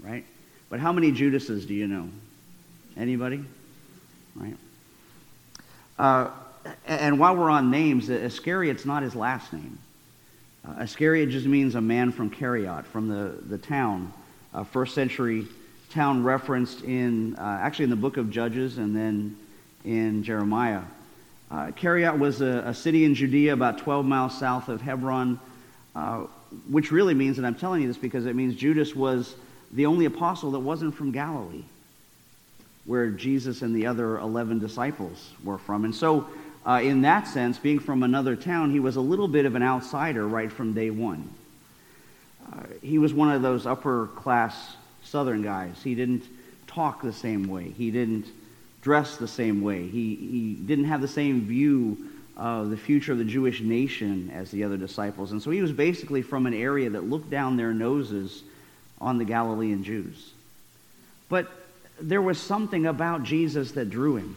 right? 0.00 0.24
But 0.68 0.80
how 0.80 0.92
many 0.92 1.12
Judases 1.12 1.66
do 1.66 1.74
you 1.74 1.86
know? 1.86 2.08
Anybody? 2.96 3.44
Right? 4.34 4.56
Uh, 5.98 6.30
and 6.86 7.18
while 7.18 7.36
we're 7.36 7.50
on 7.50 7.70
names, 7.70 8.08
Iscariot's 8.08 8.86
not 8.86 9.02
his 9.02 9.14
last 9.14 9.52
name. 9.52 9.78
Uh, 10.66 10.82
Iscariot 10.82 11.30
just 11.30 11.46
means 11.46 11.74
a 11.74 11.80
man 11.80 12.12
from 12.12 12.30
Kerioth, 12.30 12.84
from 12.86 13.08
the, 13.08 13.34
the 13.48 13.58
town, 13.58 14.12
uh, 14.52 14.64
first 14.64 14.94
century 14.94 15.46
town 15.90 16.22
referenced 16.22 16.82
in 16.82 17.34
uh, 17.36 17.58
actually 17.60 17.84
in 17.84 17.90
the 17.90 17.96
book 17.96 18.16
of 18.16 18.30
Judges 18.30 18.78
and 18.78 18.94
then 18.94 19.36
in 19.84 20.22
Jeremiah. 20.22 20.82
Uh, 21.50 21.72
was 22.16 22.40
a, 22.40 22.62
a, 22.66 22.74
city 22.74 23.04
in 23.04 23.14
Judea 23.16 23.52
about 23.52 23.78
12 23.78 24.06
miles 24.06 24.38
south 24.38 24.68
of 24.68 24.80
Hebron, 24.80 25.40
uh, 25.96 26.26
which 26.68 26.92
really 26.92 27.14
means, 27.14 27.38
and 27.38 27.46
I'm 27.46 27.56
telling 27.56 27.82
you 27.82 27.88
this 27.88 27.96
because 27.96 28.24
it 28.26 28.36
means 28.36 28.54
Judas 28.54 28.94
was 28.94 29.34
the 29.72 29.86
only 29.86 30.04
apostle 30.04 30.52
that 30.52 30.60
wasn't 30.60 30.94
from 30.94 31.10
Galilee, 31.10 31.64
where 32.84 33.10
Jesus 33.10 33.62
and 33.62 33.74
the 33.74 33.86
other 33.86 34.18
11 34.18 34.60
disciples 34.60 35.32
were 35.42 35.58
from. 35.58 35.84
And 35.84 35.94
so, 35.94 36.28
uh, 36.64 36.80
in 36.84 37.02
that 37.02 37.26
sense, 37.26 37.58
being 37.58 37.80
from 37.80 38.04
another 38.04 38.36
town, 38.36 38.70
he 38.70 38.78
was 38.78 38.94
a 38.94 39.00
little 39.00 39.28
bit 39.28 39.44
of 39.44 39.56
an 39.56 39.62
outsider 39.64 40.28
right 40.28 40.52
from 40.52 40.72
day 40.72 40.90
one. 40.90 41.28
Uh, 42.46 42.62
he 42.80 42.98
was 42.98 43.12
one 43.12 43.32
of 43.32 43.42
those 43.42 43.66
upper 43.66 44.06
class 44.14 44.76
Southern 45.10 45.42
guys. 45.42 45.74
He 45.82 45.94
didn't 45.94 46.22
talk 46.66 47.02
the 47.02 47.12
same 47.12 47.48
way. 47.48 47.70
He 47.70 47.90
didn't 47.90 48.26
dress 48.80 49.16
the 49.16 49.28
same 49.28 49.60
way. 49.60 49.86
He, 49.86 50.14
he 50.14 50.54
didn't 50.54 50.84
have 50.84 51.00
the 51.00 51.08
same 51.08 51.42
view 51.42 51.98
of 52.36 52.70
the 52.70 52.76
future 52.76 53.12
of 53.12 53.18
the 53.18 53.24
Jewish 53.24 53.60
nation 53.60 54.30
as 54.32 54.50
the 54.50 54.64
other 54.64 54.76
disciples. 54.76 55.32
And 55.32 55.42
so 55.42 55.50
he 55.50 55.60
was 55.60 55.72
basically 55.72 56.22
from 56.22 56.46
an 56.46 56.54
area 56.54 56.88
that 56.90 57.04
looked 57.04 57.28
down 57.28 57.56
their 57.56 57.74
noses 57.74 58.42
on 59.00 59.18
the 59.18 59.24
Galilean 59.24 59.82
Jews. 59.84 60.32
But 61.28 61.50
there 62.00 62.22
was 62.22 62.38
something 62.40 62.86
about 62.86 63.24
Jesus 63.24 63.72
that 63.72 63.90
drew 63.90 64.16
him. 64.16 64.36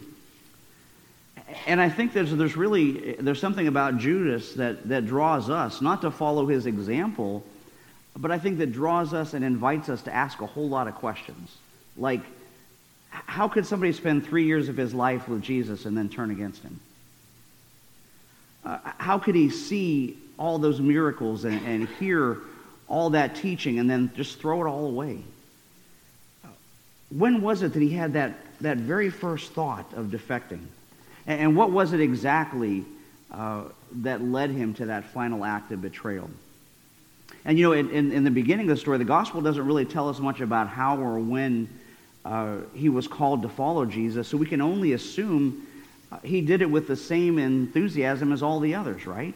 And 1.66 1.80
I 1.80 1.88
think 1.88 2.12
there's, 2.12 2.34
there's 2.34 2.56
really 2.56 3.14
there's 3.14 3.40
something 3.40 3.68
about 3.68 3.98
Judas 3.98 4.54
that, 4.54 4.88
that 4.88 5.06
draws 5.06 5.50
us, 5.50 5.80
not 5.80 6.02
to 6.02 6.10
follow 6.10 6.46
his 6.46 6.66
example, 6.66 7.44
but 8.16 8.30
I 8.30 8.38
think 8.38 8.58
that 8.58 8.72
draws 8.72 9.12
us 9.12 9.34
and 9.34 9.44
invites 9.44 9.88
us 9.88 10.02
to 10.02 10.14
ask 10.14 10.40
a 10.40 10.46
whole 10.46 10.68
lot 10.68 10.88
of 10.88 10.94
questions. 10.94 11.56
Like, 11.96 12.20
how 13.10 13.48
could 13.48 13.66
somebody 13.66 13.92
spend 13.92 14.26
three 14.26 14.44
years 14.44 14.68
of 14.68 14.76
his 14.76 14.94
life 14.94 15.28
with 15.28 15.42
Jesus 15.42 15.84
and 15.84 15.96
then 15.96 16.08
turn 16.08 16.30
against 16.30 16.62
him? 16.62 16.80
Uh, 18.64 18.78
how 18.98 19.18
could 19.18 19.34
he 19.34 19.50
see 19.50 20.16
all 20.38 20.58
those 20.58 20.80
miracles 20.80 21.44
and, 21.44 21.64
and 21.66 21.88
hear 21.88 22.38
all 22.88 23.10
that 23.10 23.36
teaching 23.36 23.78
and 23.78 23.88
then 23.88 24.10
just 24.16 24.38
throw 24.38 24.64
it 24.64 24.68
all 24.68 24.86
away? 24.86 25.18
When 27.10 27.42
was 27.42 27.62
it 27.62 27.72
that 27.74 27.82
he 27.82 27.90
had 27.90 28.14
that, 28.14 28.34
that 28.60 28.78
very 28.78 29.10
first 29.10 29.52
thought 29.52 29.92
of 29.94 30.06
defecting? 30.06 30.66
And, 31.26 31.56
what 31.56 31.70
was 31.70 31.92
it 31.92 32.00
exactly 32.00 32.84
uh, 33.30 33.64
that 34.02 34.20
led 34.20 34.50
him 34.50 34.74
to 34.74 34.86
that 34.86 35.04
final 35.04 35.44
act 35.44 35.72
of 35.72 35.80
betrayal? 35.80 36.28
And 37.44 37.58
you 37.58 37.64
know, 37.64 37.72
in, 37.72 37.90
in, 37.90 38.12
in, 38.12 38.24
the 38.24 38.30
beginning 38.30 38.70
of 38.70 38.76
the 38.76 38.80
story, 38.80 38.98
the 38.98 39.04
gospel 39.04 39.42
doesn't 39.42 39.66
really 39.66 39.84
tell 39.84 40.08
us 40.08 40.18
much 40.18 40.40
about 40.40 40.68
how 40.68 40.96
or 40.96 41.18
when 41.18 41.68
uh, 42.24 42.56
he 42.74 42.88
was 42.88 43.06
called 43.06 43.42
to 43.42 43.48
follow 43.48 43.84
Jesus, 43.84 44.28
so 44.28 44.36
we 44.36 44.46
can 44.46 44.62
only 44.62 44.94
assume 44.94 45.66
uh, 46.10 46.18
he 46.22 46.40
did 46.40 46.62
it 46.62 46.70
with 46.70 46.88
the 46.88 46.96
same 46.96 47.38
enthusiasm 47.38 48.32
as 48.32 48.42
all 48.42 48.60
the 48.60 48.74
others, 48.74 49.06
right? 49.06 49.34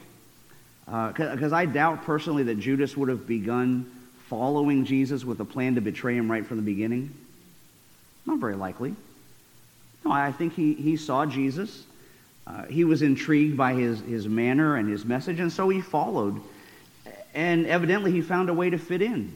Because 0.86 1.52
uh, 1.52 1.56
I 1.56 1.66
doubt 1.66 2.04
personally 2.04 2.44
that 2.44 2.58
Judas 2.58 2.96
would 2.96 3.10
have 3.10 3.26
begun 3.26 3.90
following 4.28 4.86
Jesus 4.86 5.22
with 5.22 5.40
a 5.40 5.44
plan 5.44 5.74
to 5.74 5.82
betray 5.82 6.16
him 6.16 6.30
right 6.30 6.46
from 6.46 6.56
the 6.56 6.62
beginning. 6.62 7.12
Not 8.24 8.38
very 8.38 8.56
likely. 8.56 8.94
No, 10.04 10.12
I 10.12 10.32
think 10.32 10.54
he, 10.54 10.72
he 10.72 10.96
saw 10.96 11.26
Jesus. 11.26 11.84
Uh, 12.46 12.64
he 12.64 12.84
was 12.84 13.02
intrigued 13.02 13.56
by 13.56 13.74
his, 13.74 14.00
his 14.00 14.26
manner 14.26 14.76
and 14.76 14.88
his 14.88 15.04
message, 15.04 15.40
and 15.40 15.52
so 15.52 15.68
he 15.68 15.82
followed. 15.82 16.40
And 17.38 17.68
evidently, 17.68 18.10
he 18.10 18.20
found 18.20 18.50
a 18.50 18.52
way 18.52 18.68
to 18.68 18.78
fit 18.78 19.00
in. 19.00 19.32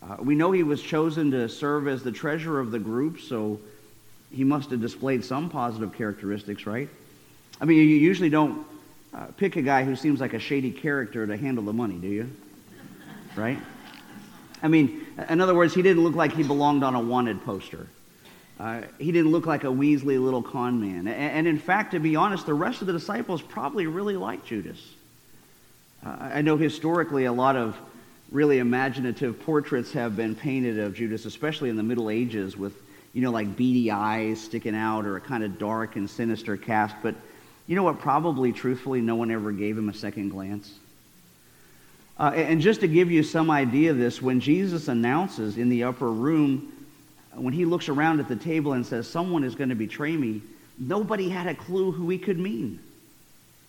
Uh, 0.00 0.14
we 0.20 0.36
know 0.36 0.52
he 0.52 0.62
was 0.62 0.80
chosen 0.80 1.32
to 1.32 1.48
serve 1.48 1.88
as 1.88 2.04
the 2.04 2.12
treasurer 2.12 2.60
of 2.60 2.70
the 2.70 2.78
group, 2.78 3.18
so 3.18 3.58
he 4.30 4.44
must 4.44 4.70
have 4.70 4.80
displayed 4.80 5.24
some 5.24 5.50
positive 5.50 5.92
characteristics, 5.92 6.66
right? 6.68 6.88
I 7.60 7.64
mean, 7.64 7.78
you 7.78 7.82
usually 7.82 8.30
don't 8.30 8.64
uh, 9.12 9.26
pick 9.36 9.56
a 9.56 9.62
guy 9.62 9.82
who 9.82 9.96
seems 9.96 10.20
like 10.20 10.34
a 10.34 10.38
shady 10.38 10.70
character 10.70 11.26
to 11.26 11.36
handle 11.36 11.64
the 11.64 11.72
money, 11.72 11.96
do 11.96 12.06
you? 12.06 12.30
Right? 13.34 13.58
I 14.62 14.68
mean, 14.68 15.04
in 15.28 15.40
other 15.40 15.56
words, 15.56 15.74
he 15.74 15.82
didn't 15.82 16.04
look 16.04 16.14
like 16.14 16.32
he 16.32 16.44
belonged 16.44 16.84
on 16.84 16.94
a 16.94 17.00
wanted 17.00 17.44
poster. 17.44 17.88
Uh, 18.60 18.82
he 19.00 19.10
didn't 19.10 19.32
look 19.32 19.46
like 19.46 19.64
a 19.64 19.68
Weasley 19.68 20.22
little 20.22 20.44
con 20.44 20.80
man. 20.80 21.08
And, 21.08 21.08
and, 21.08 21.46
in 21.48 21.58
fact, 21.58 21.90
to 21.90 21.98
be 21.98 22.14
honest, 22.14 22.46
the 22.46 22.54
rest 22.54 22.82
of 22.82 22.86
the 22.86 22.92
disciples 22.92 23.42
probably 23.42 23.88
really 23.88 24.16
liked 24.16 24.46
Judas. 24.46 24.78
Uh, 26.04 26.16
I 26.34 26.42
know 26.42 26.56
historically 26.56 27.24
a 27.24 27.32
lot 27.32 27.56
of 27.56 27.76
really 28.30 28.58
imaginative 28.58 29.40
portraits 29.40 29.92
have 29.92 30.16
been 30.16 30.34
painted 30.34 30.78
of 30.78 30.94
Judas, 30.94 31.24
especially 31.24 31.70
in 31.70 31.76
the 31.76 31.82
Middle 31.82 32.10
Ages, 32.10 32.56
with, 32.56 32.74
you 33.12 33.22
know, 33.22 33.30
like 33.30 33.56
beady 33.56 33.90
eyes 33.90 34.40
sticking 34.40 34.74
out 34.74 35.06
or 35.06 35.16
a 35.16 35.20
kind 35.20 35.42
of 35.44 35.58
dark 35.58 35.96
and 35.96 36.08
sinister 36.08 36.56
cast. 36.56 36.94
But 37.02 37.14
you 37.66 37.76
know 37.76 37.82
what? 37.82 38.00
Probably, 38.00 38.52
truthfully, 38.52 39.00
no 39.00 39.14
one 39.14 39.30
ever 39.30 39.52
gave 39.52 39.78
him 39.78 39.88
a 39.88 39.94
second 39.94 40.30
glance. 40.30 40.74
Uh, 42.18 42.32
and 42.34 42.60
just 42.60 42.80
to 42.80 42.88
give 42.88 43.10
you 43.10 43.22
some 43.22 43.50
idea 43.50 43.90
of 43.90 43.98
this, 43.98 44.20
when 44.20 44.40
Jesus 44.40 44.88
announces 44.88 45.56
in 45.56 45.68
the 45.68 45.84
upper 45.84 46.10
room, 46.10 46.72
when 47.32 47.54
he 47.54 47.64
looks 47.64 47.88
around 47.88 48.20
at 48.20 48.28
the 48.28 48.36
table 48.36 48.74
and 48.74 48.84
says, 48.84 49.08
Someone 49.08 49.42
is 49.42 49.54
going 49.54 49.70
to 49.70 49.74
betray 49.74 50.16
me, 50.16 50.42
nobody 50.78 51.28
had 51.28 51.46
a 51.46 51.54
clue 51.54 51.90
who 51.92 52.08
he 52.10 52.18
could 52.18 52.38
mean. 52.38 52.78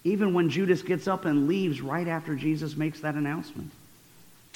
Even 0.06 0.36
when 0.36 0.50
Judas 0.50 0.84
gets 0.84 1.08
up 1.08 1.26
and 1.26 1.48
leaves 1.48 1.82
right 1.82 2.08
after 2.08 2.36
Jesus 2.36 2.78
makes 2.78 3.00
that 3.00 3.16
announcement. 3.16 3.72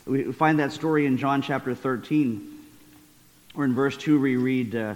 We 0.06 0.32
find 0.32 0.60
that 0.60 0.72
story 0.72 1.08
in 1.08 1.18
John 1.18 1.41
chapter 1.41 1.74
13, 1.74 2.60
or 3.56 3.65
in 3.65 3.74
verse 3.74 3.98
2, 3.98 4.20
we 4.22 4.38
read, 4.38 4.75
uh, 4.75 4.94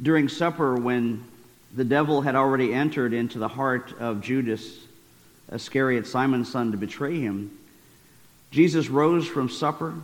During 0.00 0.28
supper, 0.28 0.76
when 0.76 1.24
the 1.74 1.84
devil 1.84 2.20
had 2.20 2.36
already 2.36 2.74
entered 2.74 3.14
into 3.14 3.38
the 3.38 3.48
heart 3.48 3.94
of 3.98 4.20
Judas 4.20 4.80
Iscariot, 5.50 6.06
Simon's 6.06 6.52
son, 6.52 6.70
to 6.72 6.76
betray 6.76 7.18
him, 7.18 7.50
Jesus 8.50 8.90
rose 8.90 9.26
from 9.26 9.48
supper. 9.48 9.94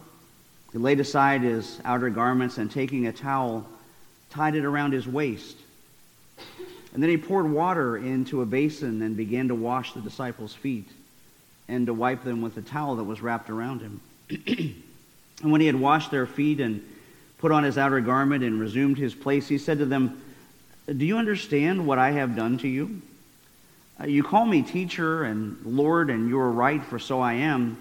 He 0.72 0.78
laid 0.78 1.00
aside 1.00 1.42
his 1.42 1.80
outer 1.84 2.08
garments 2.08 2.56
and 2.56 2.70
taking 2.70 3.06
a 3.06 3.12
towel, 3.12 3.66
tied 4.30 4.54
it 4.54 4.64
around 4.64 4.92
his 4.92 5.06
waist. 5.06 5.56
And 6.92 7.02
then 7.02 7.10
he 7.10 7.16
poured 7.16 7.50
water 7.50 7.96
into 7.96 8.42
a 8.42 8.46
basin 8.46 9.02
and 9.02 9.16
began 9.16 9.48
to 9.48 9.54
wash 9.54 9.92
the 9.92 10.00
disciples' 10.00 10.54
feet 10.54 10.88
and 11.68 11.86
to 11.86 11.94
wipe 11.94 12.24
them 12.24 12.42
with 12.42 12.56
a 12.56 12.62
towel 12.62 12.96
that 12.96 13.04
was 13.04 13.22
wrapped 13.22 13.48
around 13.48 13.80
him. 13.80 14.00
and 15.42 15.52
when 15.52 15.60
he 15.60 15.68
had 15.68 15.76
washed 15.76 16.10
their 16.10 16.26
feet 16.26 16.60
and 16.60 16.84
put 17.38 17.52
on 17.52 17.62
his 17.62 17.78
outer 17.78 18.00
garment 18.00 18.42
and 18.42 18.60
resumed 18.60 18.98
his 18.98 19.14
place, 19.14 19.46
he 19.46 19.56
said 19.56 19.78
to 19.78 19.86
them, 19.86 20.20
Do 20.86 21.06
you 21.06 21.16
understand 21.16 21.86
what 21.86 21.98
I 21.98 22.10
have 22.12 22.34
done 22.34 22.58
to 22.58 22.68
you? 22.68 23.02
Uh, 24.00 24.06
you 24.06 24.22
call 24.22 24.44
me 24.44 24.62
teacher 24.62 25.22
and 25.22 25.58
Lord, 25.64 26.10
and 26.10 26.28
you 26.28 26.38
are 26.40 26.50
right, 26.50 26.82
for 26.82 26.98
so 26.98 27.20
I 27.20 27.34
am. 27.34 27.76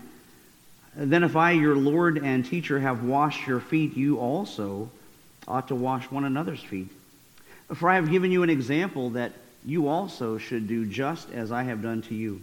Then, 0.95 1.23
if 1.23 1.35
I, 1.35 1.51
your 1.51 1.75
Lord 1.75 2.17
and 2.17 2.45
teacher, 2.45 2.79
have 2.79 3.03
washed 3.03 3.47
your 3.47 3.59
feet, 3.59 3.95
you 3.95 4.19
also 4.19 4.89
ought 5.47 5.69
to 5.69 5.75
wash 5.75 6.11
one 6.11 6.25
another's 6.25 6.61
feet. 6.61 6.89
For 7.75 7.89
I 7.89 7.95
have 7.95 8.09
given 8.09 8.31
you 8.31 8.43
an 8.43 8.49
example 8.49 9.11
that 9.11 9.33
you 9.65 9.87
also 9.87 10.37
should 10.37 10.67
do 10.67 10.85
just 10.85 11.31
as 11.31 11.51
I 11.51 11.63
have 11.63 11.81
done 11.81 12.01
to 12.03 12.15
you. 12.15 12.41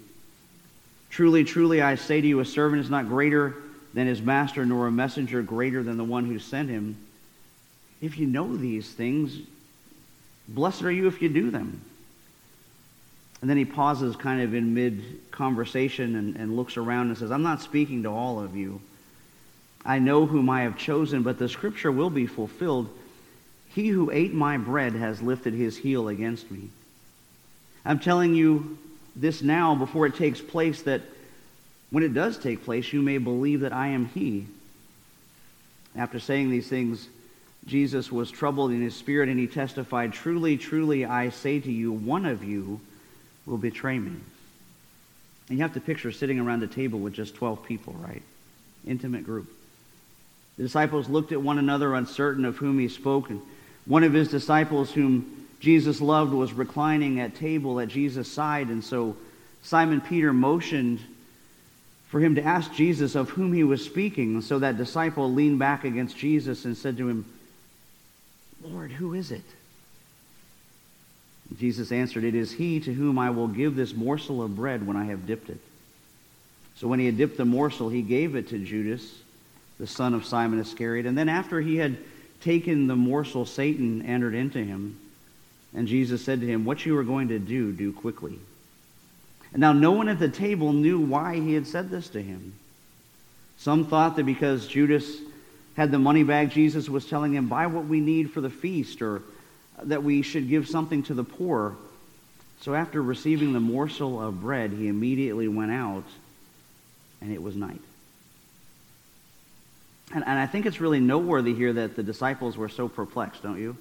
Truly, 1.11 1.45
truly, 1.45 1.81
I 1.83 1.95
say 1.95 2.21
to 2.21 2.27
you, 2.27 2.41
a 2.41 2.45
servant 2.45 2.83
is 2.83 2.91
not 2.91 3.09
greater 3.09 3.55
than 3.95 4.07
his 4.07 4.21
master, 4.21 4.67
nor 4.67 4.87
a 4.87 4.93
messenger 4.93 5.43
greater 5.43 5.83
than 5.83 5.97
the 5.97 6.05
one 6.05 6.27
who 6.27 6.39
sent 6.39 6.69
him. 6.69 6.97
If 8.01 8.19
you 8.19 8.27
know 8.27 8.57
these 8.57 8.93
things, 8.93 9.39
blessed 10.49 10.83
are 10.83 10.93
you 10.93 11.07
if 11.07 11.23
you 11.23 11.29
do 11.29 11.51
them. 11.51 11.81
And 13.41 13.51
then 13.51 13.57
he 13.57 13.65
pauses 13.65 14.17
kind 14.17 14.43
of 14.43 14.55
in 14.55 14.75
mid 14.75 15.31
conversation 15.31 16.17
and, 16.17 16.37
and 16.37 16.57
looks 16.57 16.77
around 16.77 17.09
and 17.09 17.19
says, 17.19 17.31
I'm 17.31 17.43
not 17.43 17.63
speaking 17.63 18.03
to 18.03 18.11
all 18.11 18.41
of 18.41 18.57
you. 18.57 18.81
I 19.85 19.99
know 19.99 20.27
whom 20.27 20.51
I 20.51 20.63
have 20.63 20.77
chosen, 20.77 21.23
but 21.23 21.39
the 21.39 21.49
scripture 21.49 21.93
will 21.93 22.11
be 22.11 22.27
fulfilled. 22.27 22.89
He 23.77 23.89
who 23.89 24.11
ate 24.11 24.33
my 24.33 24.57
bread 24.57 24.95
has 24.95 25.21
lifted 25.21 25.53
his 25.53 25.77
heel 25.77 26.09
against 26.09 26.51
me. 26.51 26.71
I'm 27.85 27.99
telling 27.99 28.35
you 28.35 28.79
this 29.15 29.43
now 29.43 29.75
before 29.75 30.07
it 30.07 30.15
takes 30.15 30.41
place, 30.41 30.81
that 30.83 31.03
when 31.91 32.03
it 32.03 32.15
does 32.15 32.39
take 32.39 32.65
place, 32.65 32.91
you 32.95 33.03
may 33.03 33.19
believe 33.19 33.61
that 33.61 33.75
I 33.75 33.89
am 33.89 34.07
he. 34.07 34.47
After 35.95 36.19
saying 36.19 36.49
these 36.49 36.69
things, 36.69 37.07
Jesus 37.67 38.11
was 38.11 38.31
troubled 38.31 38.71
in 38.71 38.81
his 38.81 38.97
spirit, 38.97 39.29
and 39.29 39.39
he 39.39 39.47
testified, 39.47 40.15
Truly, 40.15 40.57
truly, 40.57 41.05
I 41.05 41.29
say 41.29 41.61
to 41.61 41.71
you, 41.71 41.93
one 41.93 42.25
of 42.25 42.43
you 42.43 42.81
will 43.45 43.59
betray 43.59 43.99
me. 43.99 44.19
And 45.51 45.59
you 45.59 45.63
have 45.63 45.75
to 45.75 45.81
picture 45.81 46.13
sitting 46.13 46.41
around 46.41 46.63
a 46.63 46.67
table 46.67 46.99
with 46.99 47.13
just 47.13 47.35
12 47.35 47.63
people, 47.63 47.95
right? 47.99 48.23
Intimate 48.87 49.25
group. 49.25 49.53
The 50.57 50.63
disciples 50.63 51.11
looked 51.11 51.33
at 51.33 51.43
one 51.43 51.59
another, 51.59 51.95
uncertain 51.95 52.47
of 52.47 52.57
whom 52.57 52.79
he 52.79 52.89
spoke. 52.89 53.29
And 53.29 53.43
one 53.87 54.05
of 54.05 54.13
his 54.13 54.29
disciples, 54.29 54.93
whom 54.93 55.47
Jesus 55.61 56.01
loved, 56.01 56.33
was 56.33 56.53
reclining 56.53 57.21
at 57.21 57.35
table 57.37 57.81
at 57.81 57.89
Jesus' 57.89 58.31
side. 58.31 58.69
And 58.69 58.85
so 58.85 59.17
Simon 59.63 60.01
Peter 60.01 60.33
motioned 60.33 61.01
for 62.09 62.21
him 62.21 62.35
to 62.37 62.43
ask 62.43 62.73
Jesus 62.73 63.15
of 63.15 63.31
whom 63.31 63.53
he 63.53 63.65
was 63.65 63.85
speaking. 63.85 64.35
And 64.35 64.45
so 64.45 64.59
that 64.59 64.77
disciple 64.77 65.33
leaned 65.33 65.59
back 65.59 65.85
against 65.85 66.17
Jesus 66.17 66.65
and 66.65 66.77
said 66.77 66.97
to 66.99 67.09
him, 67.09 67.25
Lord, 68.63 68.91
who 68.91 69.15
is 69.15 69.31
it? 69.31 69.45
Jesus 71.59 71.93
answered, 71.93 72.25
It 72.25 72.35
is 72.35 72.53
he 72.53 72.81
to 72.81 72.93
whom 72.93 73.19
I 73.19 73.31
will 73.31 73.49
give 73.49 73.77
this 73.77 73.95
morsel 73.95 74.43
of 74.43 74.57
bread 74.57 74.87
when 74.87 74.97
I 74.97 75.07
have 75.07 75.27
dipped 75.27 75.49
it. 75.49 75.61
So 76.77 76.89
when 76.89 76.99
he 76.99 77.07
had 77.07 77.17
dipped 77.17 77.37
the 77.37 77.45
morsel, 77.45 77.89
he 77.89 78.03
gave 78.03 78.35
it 78.35 78.49
to 78.49 78.59
Judas, 78.59 79.03
the 79.79 79.87
son 79.87 80.13
of 80.13 80.27
Simon 80.27 80.59
Iscariot. 80.59 81.07
And 81.07 81.17
then 81.17 81.29
after 81.29 81.61
he 81.61 81.77
had 81.77 81.97
taken 82.41 82.87
the 82.87 82.97
morsel, 82.97 83.47
Satan 83.47 84.03
entered 84.03 84.35
into 84.35 84.63
him. 84.63 84.99
And 85.75 85.87
Jesus 85.87 86.25
said 86.25 86.41
to 86.41 86.47
him, 86.47 86.65
What 86.65 86.87
you 86.87 86.97
are 86.97 87.05
going 87.05 87.29
to 87.29 87.39
do, 87.39 87.73
do 87.73 87.93
quickly. 87.93 88.39
And 89.53 89.61
now 89.61 89.73
no 89.73 89.93
one 89.93 90.09
at 90.09 90.19
the 90.19 90.29
table 90.29 90.73
knew 90.73 91.01
why 91.01 91.37
he 91.37 91.55
had 91.55 91.67
said 91.67 91.91
this 91.91 92.09
to 92.11 92.23
him. 92.23 92.55
Some 93.59 93.87
thought 93.87 94.17
that 94.17 94.25
because 94.25 94.67
Judas 94.67 95.19
had 95.77 95.91
the 95.91 95.99
money 95.99 96.23
bag, 96.23 96.51
Jesus 96.51 96.89
was 96.89 97.07
telling 97.07 97.35
him, 97.35 97.49
Buy 97.49 97.67
what 97.67 97.85
we 97.85 98.01
need 98.01 98.31
for 98.31 98.41
the 98.41 98.51
feast, 98.51 99.03
or 99.03 99.23
that 99.83 100.03
we 100.03 100.23
should 100.23 100.49
give 100.49 100.69
something 100.69 101.03
to 101.05 101.15
the 101.15 101.25
poor. 101.25 101.77
So 102.63 102.75
after 102.75 103.03
receiving 103.03 103.53
the 103.53 103.61
morsel 103.61 104.21
of 104.21 104.41
bread, 104.41 104.73
he 104.73 104.89
immediately 104.89 105.49
went 105.49 105.73
out, 105.73 106.05
and 107.21 107.33
it 107.33 107.43
was 107.43 107.55
night. 107.55 107.81
And, 110.15 110.25
and 110.25 110.39
I 110.39 110.47
think 110.47 110.67
it's 110.67 110.81
really 110.81 111.01
noteworthy 111.01 111.55
here 111.55 111.73
that 111.73 111.97
the 111.97 112.03
disciples 112.03 112.57
were 112.57 112.69
so 112.69 112.89
perplexed, 112.89 113.43
don't 113.43 113.61
you? 113.61 113.77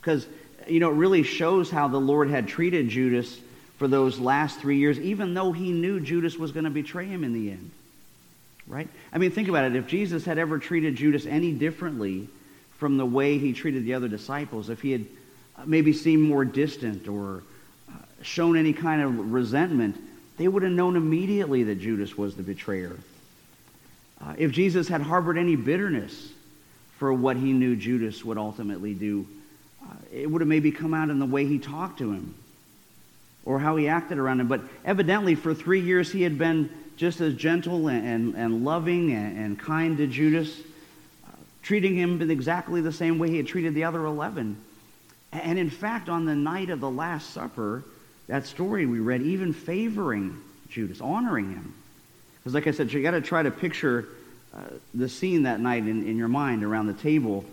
Because 0.00 0.26
you 0.66 0.80
know, 0.80 0.90
it 0.90 0.94
really 0.94 1.22
shows 1.22 1.70
how 1.70 1.88
the 1.88 2.00
Lord 2.00 2.30
had 2.30 2.48
treated 2.48 2.88
Judas 2.88 3.38
for 3.78 3.88
those 3.88 4.18
last 4.18 4.58
three 4.58 4.78
years, 4.78 4.98
even 4.98 5.34
though 5.34 5.52
he 5.52 5.70
knew 5.70 6.00
Judas 6.00 6.36
was 6.36 6.52
going 6.52 6.64
to 6.64 6.70
betray 6.70 7.06
him 7.06 7.24
in 7.24 7.32
the 7.32 7.50
end. 7.50 7.70
Right? 8.66 8.88
I 9.12 9.18
mean, 9.18 9.30
think 9.30 9.48
about 9.48 9.64
it. 9.64 9.76
If 9.76 9.86
Jesus 9.86 10.24
had 10.24 10.38
ever 10.38 10.58
treated 10.58 10.96
Judas 10.96 11.26
any 11.26 11.52
differently 11.52 12.28
from 12.78 12.96
the 12.96 13.06
way 13.06 13.38
he 13.38 13.52
treated 13.52 13.84
the 13.84 13.94
other 13.94 14.08
disciples, 14.08 14.70
if 14.70 14.80
he 14.80 14.92
had 14.92 15.06
maybe 15.64 15.92
seemed 15.92 16.22
more 16.22 16.44
distant 16.44 17.06
or 17.06 17.42
uh, 17.88 17.92
shown 18.22 18.56
any 18.56 18.72
kind 18.72 19.02
of 19.02 19.32
resentment, 19.32 19.96
they 20.36 20.48
would 20.48 20.62
have 20.62 20.72
known 20.72 20.96
immediately 20.96 21.62
that 21.64 21.76
Judas 21.76 22.18
was 22.18 22.34
the 22.34 22.42
betrayer. 22.42 22.96
Uh, 24.20 24.34
if 24.38 24.52
Jesus 24.52 24.88
had 24.88 25.02
harbored 25.02 25.38
any 25.38 25.56
bitterness 25.56 26.30
for 26.98 27.12
what 27.12 27.36
he 27.36 27.52
knew 27.52 27.76
Judas 27.76 28.24
would 28.24 28.38
ultimately 28.38 28.94
do, 28.94 29.26
uh, 29.82 29.94
it 30.12 30.30
would 30.30 30.40
have 30.40 30.48
maybe 30.48 30.72
come 30.72 30.94
out 30.94 31.10
in 31.10 31.18
the 31.18 31.26
way 31.26 31.46
he 31.46 31.58
talked 31.58 31.98
to 31.98 32.12
him 32.12 32.34
or 33.44 33.58
how 33.58 33.76
he 33.76 33.88
acted 33.88 34.18
around 34.18 34.40
him. 34.40 34.48
But 34.48 34.62
evidently, 34.84 35.34
for 35.34 35.54
three 35.54 35.80
years, 35.80 36.10
he 36.10 36.22
had 36.22 36.36
been 36.36 36.68
just 36.96 37.20
as 37.20 37.34
gentle 37.34 37.88
and, 37.88 38.06
and, 38.06 38.34
and 38.34 38.64
loving 38.64 39.12
and, 39.12 39.38
and, 39.38 39.58
kind 39.58 39.96
to 39.98 40.06
Judas, 40.06 40.60
uh, 41.26 41.32
treating 41.62 41.94
him 41.94 42.20
in 42.20 42.30
exactly 42.30 42.80
the 42.80 42.92
same 42.92 43.18
way 43.18 43.30
he 43.30 43.36
had 43.36 43.46
treated 43.46 43.74
the 43.74 43.84
other 43.84 44.04
11. 44.04 44.56
And 45.32 45.58
in 45.58 45.70
fact, 45.70 46.08
on 46.08 46.24
the 46.24 46.34
night 46.34 46.70
of 46.70 46.80
the 46.80 46.90
Last 46.90 47.30
Supper, 47.30 47.84
that 48.26 48.46
story 48.46 48.86
we 48.86 48.98
read, 48.98 49.22
even 49.22 49.52
favoring 49.52 50.42
Judas, 50.68 51.00
honoring 51.00 51.52
him. 51.52 51.74
Because, 52.46 52.54
like 52.54 52.68
I 52.68 52.70
said, 52.70 52.92
you 52.92 53.02
got 53.02 53.10
to 53.10 53.20
try 53.20 53.42
to 53.42 53.50
picture 53.50 54.06
uh, 54.54 54.60
the 54.94 55.08
scene 55.08 55.42
that 55.42 55.58
night 55.58 55.82
in, 55.82 56.06
in 56.06 56.16
your 56.16 56.28
mind 56.28 56.62
around 56.62 56.86
the 56.86 56.92
table. 56.92 57.44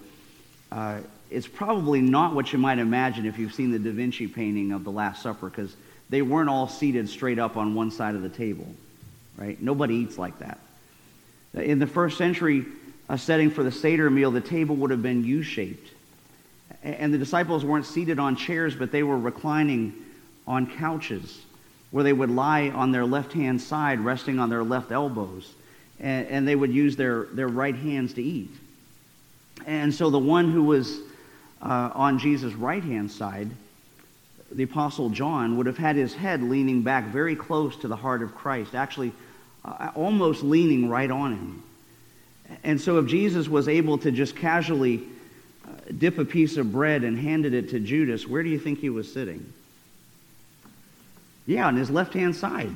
Uh, 0.72 1.00
it's 1.32 1.48
probably 1.48 2.00
not 2.00 2.36
what 2.36 2.54
you 2.54 2.60
might 2.60 2.78
imagine 2.78 3.26
if 3.26 3.40
you've 3.40 3.56
seen 3.56 3.72
the 3.72 3.80
Da 3.80 3.90
Vinci 3.90 4.28
painting 4.28 4.72
of 4.72 4.84
the 4.84 4.92
Last 4.92 5.24
Supper, 5.24 5.50
because 5.50 5.76
they 6.12 6.22
weren't 6.22 6.48
all 6.48 6.68
seated 6.68 7.10
straight 7.10 7.40
up 7.40 7.58
on 7.58 7.74
one 7.74 7.90
side 7.90 8.14
of 8.14 8.22
the 8.22 8.30
table, 8.30 8.68
right? 9.36 9.60
Nobody 9.60 9.96
eats 9.96 10.20
like 10.20 10.38
that. 10.38 10.60
In 11.56 11.80
the 11.80 11.88
first 11.88 12.16
century 12.20 12.64
a 13.10 13.18
setting 13.18 13.50
for 13.50 13.64
the 13.64 13.72
Seder 13.72 14.12
meal, 14.12 14.30
the 14.30 14.42
table 14.42 14.76
would 14.76 14.92
have 14.92 15.02
been 15.02 15.24
U 15.24 15.42
shaped. 15.42 15.90
And 16.84 17.12
the 17.12 17.18
disciples 17.18 17.66
weren't 17.66 17.88
seated 17.88 18.20
on 18.20 18.36
chairs, 18.36 18.76
but 18.76 18.92
they 18.92 19.02
were 19.02 19.18
reclining 19.18 19.96
on 20.46 20.68
couches 20.68 21.42
where 21.94 22.04
they 22.04 22.12
would 22.12 22.32
lie 22.32 22.70
on 22.70 22.92
their 22.92 23.06
left 23.06 23.34
hand 23.34 23.62
side, 23.62 24.00
resting 24.00 24.40
on 24.40 24.50
their 24.50 24.64
left 24.64 24.92
elbows. 24.92 25.54
And, 26.00 26.28
and 26.28 26.48
they 26.48 26.56
would 26.56 26.74
use 26.74 26.96
their, 26.96 27.26
their 27.26 27.48
right 27.48 27.76
hands 27.76 28.16
to 28.16 28.24
eat. 28.24 28.50
And 29.68 29.94
so 29.94 30.10
the 30.10 30.18
one 30.18 30.52
who 30.52 30.64
was 30.64 30.98
uh, 31.62 31.92
on 31.94 32.18
Jesus' 32.18 32.56
right 32.56 32.84
hand 32.84 33.12
side, 33.12 33.48
the 34.52 34.64
Apostle 34.64 35.12
John, 35.12 35.56
would 35.58 35.68
have 35.68 35.78
had 35.78 35.96
his 35.96 36.16
head 36.16 36.42
leaning 36.42 36.82
back 36.82 37.10
very 37.10 37.36
close 37.36 37.76
to 37.78 37.88
the 37.88 37.96
heart 37.96 38.24
of 38.24 38.34
Christ, 38.34 38.74
actually 38.74 39.12
uh, 39.64 39.92
almost 39.94 40.42
leaning 40.42 40.90
right 40.90 41.12
on 41.12 41.34
him. 41.34 41.64
And 42.64 42.82
so 42.82 42.98
if 42.98 43.06
Jesus 43.06 43.48
was 43.48 43.68
able 43.68 44.00
to 44.00 44.10
just 44.12 44.36
casually 44.36 45.04
uh, 45.64 45.70
dip 45.96 46.18
a 46.18 46.26
piece 46.26 46.58
of 46.58 46.72
bread 46.72 47.04
and 47.04 47.20
handed 47.20 47.54
it 47.54 47.70
to 47.70 47.80
Judas, 47.80 48.28
where 48.28 48.42
do 48.42 48.50
you 48.50 48.58
think 48.58 48.80
he 48.80 48.90
was 48.90 49.14
sitting? 49.14 49.54
Yeah, 51.46 51.68
on 51.68 51.76
his 51.76 51.90
left 51.90 52.14
hand 52.14 52.36
side. 52.36 52.74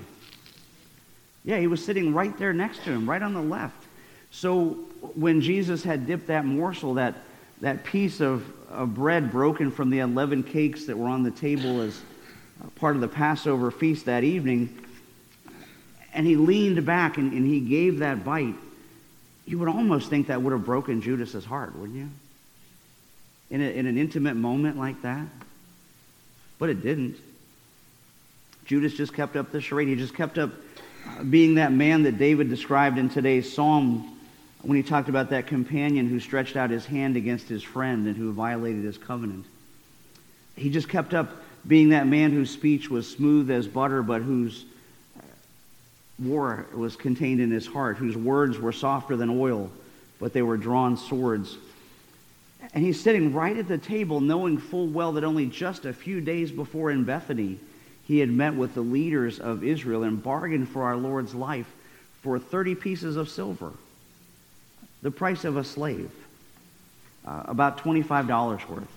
Yeah, 1.43 1.59
he 1.59 1.67
was 1.67 1.83
sitting 1.83 2.13
right 2.13 2.37
there 2.37 2.51
next 2.51 2.83
to 2.83 2.91
him, 2.91 3.09
right 3.09 3.21
on 3.21 3.33
the 3.33 3.41
left. 3.41 3.85
So 4.31 4.71
when 5.15 5.41
Jesus 5.41 5.83
had 5.83 6.05
dipped 6.05 6.27
that 6.27 6.45
morsel, 6.45 6.95
that, 6.95 7.15
that 7.61 7.83
piece 7.85 8.19
of, 8.19 8.45
of 8.69 8.93
bread 8.93 9.31
broken 9.31 9.71
from 9.71 9.89
the 9.89 9.99
11 9.99 10.43
cakes 10.43 10.85
that 10.85 10.97
were 10.97 11.07
on 11.07 11.23
the 11.23 11.31
table 11.31 11.81
as 11.81 12.01
part 12.75 12.95
of 12.95 13.01
the 13.01 13.07
Passover 13.07 13.71
feast 13.71 14.05
that 14.05 14.23
evening, 14.23 14.77
and 16.13 16.25
he 16.25 16.35
leaned 16.35 16.85
back 16.85 17.17
and, 17.17 17.31
and 17.31 17.45
he 17.45 17.59
gave 17.59 17.99
that 17.99 18.25
bite, 18.25 18.55
you 19.45 19.57
would 19.59 19.69
almost 19.69 20.09
think 20.09 20.27
that 20.27 20.41
would 20.41 20.51
have 20.51 20.65
broken 20.65 21.01
Judas's 21.01 21.45
heart, 21.45 21.75
wouldn't 21.77 21.97
you? 21.97 22.09
In, 23.49 23.61
a, 23.61 23.65
in 23.65 23.85
an 23.85 23.97
intimate 23.97 24.35
moment 24.35 24.77
like 24.77 25.01
that. 25.03 25.25
But 26.59 26.69
it 26.69 26.81
didn't. 26.81 27.15
Judas 28.67 28.93
just 28.93 29.13
kept 29.13 29.37
up 29.37 29.51
the 29.51 29.61
charade. 29.61 29.87
He 29.87 29.95
just 29.95 30.13
kept 30.13 30.37
up 30.37 30.51
uh, 31.07 31.23
being 31.23 31.55
that 31.55 31.71
man 31.71 32.03
that 32.03 32.17
David 32.17 32.49
described 32.49 32.97
in 32.97 33.07
today's 33.07 33.51
psalm 33.51 34.13
when 34.61 34.75
he 34.75 34.83
talked 34.83 35.07
about 35.07 35.29
that 35.29 35.47
companion 35.47 36.09
who 36.09 36.19
stretched 36.19 36.57
out 36.57 36.69
his 36.69 36.85
hand 36.85 37.15
against 37.15 37.47
his 37.47 37.63
friend 37.63 38.05
and 38.07 38.17
who 38.17 38.33
violated 38.33 38.83
his 38.83 38.97
covenant. 38.97 39.45
He 40.57 40.69
just 40.69 40.89
kept 40.89 41.13
up 41.13 41.31
being 41.65 41.89
that 41.89 42.07
man 42.07 42.31
whose 42.31 42.49
speech 42.51 42.89
was 42.89 43.09
smooth 43.09 43.49
as 43.49 43.69
butter, 43.69 44.03
but 44.03 44.21
whose 44.21 44.65
uh, 45.17 45.21
war 46.19 46.65
was 46.75 46.97
contained 46.97 47.39
in 47.39 47.49
his 47.49 47.65
heart, 47.65 47.95
whose 47.95 48.17
words 48.17 48.59
were 48.59 48.73
softer 48.73 49.15
than 49.15 49.29
oil, 49.29 49.71
but 50.19 50.33
they 50.33 50.41
were 50.41 50.57
drawn 50.57 50.97
swords. 50.97 51.57
And 52.73 52.83
he's 52.83 52.99
sitting 52.99 53.33
right 53.33 53.55
at 53.55 53.69
the 53.69 53.77
table, 53.77 54.19
knowing 54.19 54.57
full 54.57 54.87
well 54.87 55.13
that 55.13 55.23
only 55.23 55.45
just 55.45 55.85
a 55.85 55.93
few 55.93 56.19
days 56.19 56.51
before 56.51 56.91
in 56.91 57.05
Bethany, 57.05 57.59
he 58.07 58.19
had 58.19 58.29
met 58.29 58.55
with 58.55 58.73
the 58.73 58.81
leaders 58.81 59.37
of 59.37 59.65
Israel 59.65 60.03
and 60.03 60.23
bargained 60.23 60.69
for 60.69 60.83
our 60.83 60.95
Lord's 60.95 61.35
life 61.35 61.67
for 62.21 62.39
30 62.39 62.75
pieces 62.75 63.17
of 63.17 63.29
silver, 63.29 63.73
the 65.01 65.11
price 65.11 65.43
of 65.43 65.57
a 65.57 65.63
slave, 65.63 66.09
uh, 67.25 67.43
about 67.45 67.79
$25 67.79 68.69
worth. 68.69 68.87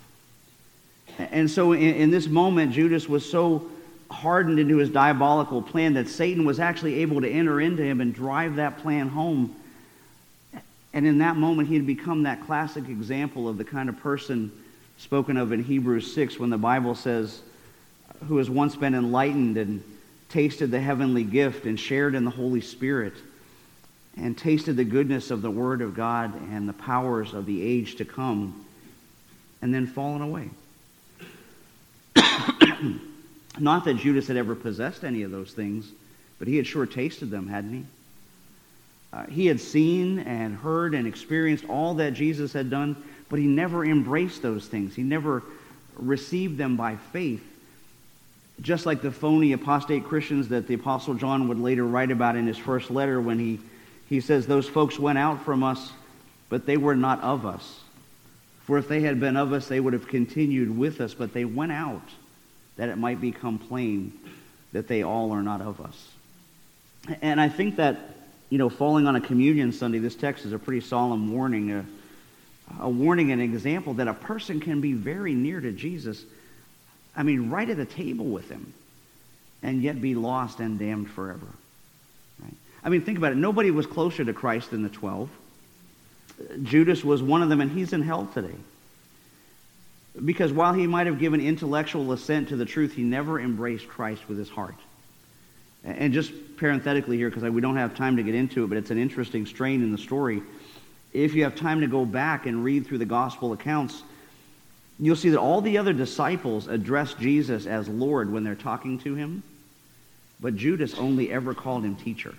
And 1.19 1.51
so 1.51 1.73
in, 1.73 1.95
in 1.95 2.11
this 2.13 2.29
moment, 2.29 2.73
Judas 2.73 3.09
was 3.09 3.29
so 3.29 3.69
hardened 4.13 4.61
into 4.61 4.77
his 4.77 4.91
diabolical 4.91 5.61
plan 5.61 5.95
that 5.95 6.09
Satan 6.09 6.45
was 6.45 6.61
actually 6.61 7.01
able 7.03 7.21
to 7.21 7.29
enter 7.29 7.61
into 7.61 7.83
him 7.83 8.01
and 8.01 8.15
drive 8.15 8.57
that 8.57 8.79
plan 8.79 9.09
home. 9.09 9.57
And 10.93 11.05
in 11.05 11.19
that 11.19 11.37
moment, 11.37 11.69
he 11.69 11.75
had 11.75 11.87
become 11.87 12.23
that 12.23 12.47
classic 12.47 12.89
example 12.89 13.49
of 13.49 13.59
the 13.59 13.65
kind 13.65 13.89
of 13.89 13.99
person 13.99 14.53
spoken 14.99 15.37
of 15.37 15.51
in 15.51 15.65
Hebrews 15.65 16.15
6 16.15 16.39
when 16.39 16.51
the 16.51 16.59
Bible 16.59 16.95
says, 16.95 17.43
who 18.29 18.39
has 18.39 18.51
once 18.51 18.77
been 18.77 18.95
enlightened 18.95 19.57
and 19.57 19.83
tasted 20.29 20.71
the 20.71 20.81
heavenly 20.81 21.25
gift 21.25 21.67
and 21.67 21.79
shared 21.79 22.15
in 22.15 22.25
the 22.25 22.31
Holy 22.31 22.61
Spirit 22.61 23.15
and 24.17 24.37
tasted 24.37 24.77
the 24.77 24.85
goodness 24.85 25.31
of 25.31 25.43
the 25.43 25.51
Word 25.51 25.81
of 25.83 25.95
God 25.95 26.35
and 26.53 26.69
the 26.69 26.73
powers 26.73 27.33
of 27.33 27.47
the 27.47 27.63
age 27.63 27.97
to 27.97 28.05
come, 28.05 28.65
and 29.63 29.73
then 29.73 29.87
fallen 29.87 30.21
away. 30.21 30.51
Not 33.59 33.85
that 33.85 33.95
Judas 33.95 34.27
had 34.29 34.37
ever 34.37 34.55
possessed 34.55 35.05
any 35.05 35.23
of 35.23 35.31
those 35.31 35.53
things, 35.53 35.91
but 36.39 36.49
he 36.49 36.57
had 36.57 36.67
sure 36.67 36.87
tasted 36.87 37.31
them, 37.31 37.49
hadn't 37.49 37.73
he? 37.73 37.85
Uh, 39.13 39.27
he 39.27 39.47
had 39.47 39.61
seen 39.61 40.21
and 40.21 40.57
heard 40.57 40.95
and 40.95 41.07
experienced 41.07 41.65
all 41.69 41.95
that 41.95 42.15
Jesus 42.15 42.53
had 42.53 42.71
done, 42.71 42.97
but 43.29 43.39
he 43.39 43.47
never 43.47 43.85
embraced 43.85 44.43
those 44.43 44.67
things. 44.67 44.95
He 44.95 45.03
never 45.03 45.43
received 45.97 46.59
them 46.59 46.77
by 46.77 46.97
faith 47.13 47.45
just 48.61 48.87
like 48.87 49.01
the 49.03 49.11
phony 49.11 49.53
apostate 49.53 50.05
Christians 50.05 50.49
that 50.49 50.67
the 50.67 50.75
Apostle 50.75 51.15
John 51.15 51.49
would 51.49 51.59
later 51.59 51.85
write 51.85 52.11
about 52.11 52.37
in 52.37 52.47
his 52.47 52.59
first 52.59 52.91
letter 52.91 53.21
when 53.21 53.39
he, 53.39 53.59
he 54.09 54.21
says, 54.21 54.47
Those 54.47 54.69
folks 54.69 54.99
went 54.99 55.19
out 55.19 55.45
from 55.45 55.63
us, 55.63 55.93
but 56.49 56.67
they 56.67 56.77
were 56.77 56.97
not 56.97 57.23
of 57.23 57.47
us. 57.47 57.81
For 58.63 58.79
if 58.79 58.89
they 58.89 59.01
had 59.01 59.19
been 59.19 59.37
of 59.37 59.53
us, 59.53 59.69
they 59.69 59.81
would 59.81 59.95
have 59.95 60.07
continued 60.07 60.77
with 60.77 61.01
us, 61.01 61.15
but 61.15 61.33
they 61.33 61.45
went 61.45 61.73
out 61.73 62.09
that 62.77 62.89
it 62.89 62.97
might 62.97 63.21
become 63.21 63.59
plain 63.59 64.13
that 64.73 64.89
they 64.89 65.03
all 65.03 65.33
are 65.33 65.43
not 65.43 65.61
of 65.61 65.81
us. 65.81 66.09
And 67.23 67.41
I 67.41 67.49
think 67.49 67.77
that, 67.77 67.99
you 68.51 68.59
know, 68.59 68.69
falling 68.69 69.07
on 69.07 69.17
a 69.17 69.21
communion 69.21 69.73
Sunday, 69.73 69.99
this 69.99 70.15
text 70.15 70.45
is 70.45 70.53
a 70.53 70.59
pretty 70.59 70.81
solemn 70.81 71.33
warning, 71.33 71.73
a, 71.73 71.85
a 72.81 72.89
warning 72.89 73.33
and 73.33 73.41
example 73.41 73.95
that 73.95 74.07
a 74.07 74.15
person 74.15 74.61
can 74.61 74.81
be 74.81 74.93
very 74.93 75.35
near 75.35 75.61
to 75.61 75.73
Jesus 75.73 76.25
I 77.17 77.23
mean, 77.23 77.51
right 77.51 77.69
at 77.69 77.77
the 77.77 77.85
table 77.85 78.27
with 78.27 78.49
him, 78.49 78.73
and 79.63 79.83
yet 79.83 80.01
be 80.01 80.15
lost 80.15 80.61
and 80.61 80.79
damned 80.79 81.11
forever. 81.11 81.47
Right? 82.43 82.55
I 82.83 82.89
mean, 82.89 83.03
think 83.03 83.19
about 83.19 83.33
it. 83.33 83.37
Nobody 83.37 83.71
was 83.71 83.87
closer 83.87 84.25
to 84.25 84.33
Christ 84.33 84.71
than 84.71 84.83
the 84.83 84.89
12. 84.89 85.29
Judas 86.63 87.05
was 87.05 87.23
one 87.23 87.43
of 87.43 87.49
them, 87.49 87.61
and 87.61 87.71
he's 87.71 87.93
in 87.93 88.03
hell 88.03 88.29
today. 88.33 88.55
Because 90.25 90.53
while 90.53 90.73
he 90.73 90.87
might 90.87 91.07
have 91.07 91.19
given 91.19 91.41
intellectual 91.41 92.13
assent 92.13 92.49
to 92.49 92.57
the 92.57 92.65
truth, 92.65 92.95
he 92.95 93.03
never 93.03 93.39
embraced 93.39 93.87
Christ 93.89 94.29
with 94.29 94.39
his 94.39 94.49
heart. 94.49 94.75
And 95.85 96.13
just 96.13 96.33
parenthetically 96.57 97.17
here, 97.17 97.31
because 97.31 97.49
we 97.51 97.61
don't 97.61 97.77
have 97.77 97.95
time 97.95 98.17
to 98.17 98.23
get 98.23 98.35
into 98.35 98.65
it, 98.65 98.69
but 98.69 98.79
it's 98.79 98.91
an 98.91 98.99
interesting 98.99 99.47
strain 99.47 99.83
in 99.83 99.93
the 99.93 99.99
story. 99.99 100.43
If 101.13 101.35
you 101.35 101.45
have 101.45 101.55
time 101.55 101.81
to 101.81 101.87
go 101.87 102.05
back 102.05 102.47
and 102.47 102.65
read 102.65 102.87
through 102.87 102.99
the 102.99 103.05
gospel 103.07 103.53
accounts, 103.53 104.03
you'll 105.07 105.17
see 105.17 105.31
that 105.31 105.41
all 105.41 105.61
the 105.61 105.79
other 105.79 105.93
disciples 105.93 106.69
address 106.69 107.15
Jesus 107.15 107.67
as 107.67 107.89
Lord 107.89 108.33
when 108.33 108.45
they're 108.45 108.55
talking 108.55 108.99
to 109.01 109.15
him, 109.15 109.43
but 110.41 110.57
Judas 110.57 110.95
only 110.95 111.33
ever 111.33 111.55
called 111.55 111.85
him 111.85 111.97
teacher. 111.97 112.35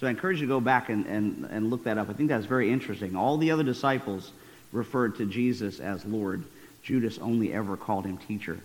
So 0.00 0.06
I 0.06 0.10
encourage 0.10 0.40
you 0.40 0.46
to 0.46 0.52
go 0.52 0.60
back 0.60 0.88
and, 0.88 1.06
and, 1.06 1.46
and 1.50 1.70
look 1.70 1.84
that 1.84 1.98
up. 1.98 2.10
I 2.10 2.12
think 2.12 2.28
that's 2.28 2.46
very 2.46 2.70
interesting. 2.70 3.16
All 3.16 3.38
the 3.38 3.50
other 3.50 3.62
disciples 3.62 4.30
referred 4.72 5.16
to 5.16 5.26
Jesus 5.26 5.80
as 5.80 6.04
Lord. 6.04 6.44
Judas 6.82 7.18
only 7.18 7.52
ever 7.52 7.76
called 7.76 8.04
him 8.04 8.18
teacher. 8.18 8.58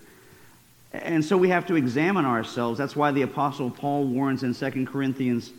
And 0.94 1.24
so 1.24 1.38
we 1.38 1.50
have 1.50 1.66
to 1.68 1.76
examine 1.76 2.26
ourselves. 2.26 2.78
That's 2.78 2.96
why 2.96 3.12
the 3.12 3.22
Apostle 3.22 3.72
Paul 3.72 4.06
warns 4.06 4.44
in 4.44 4.54
2 4.54 4.86
Corinthians, 4.86 5.52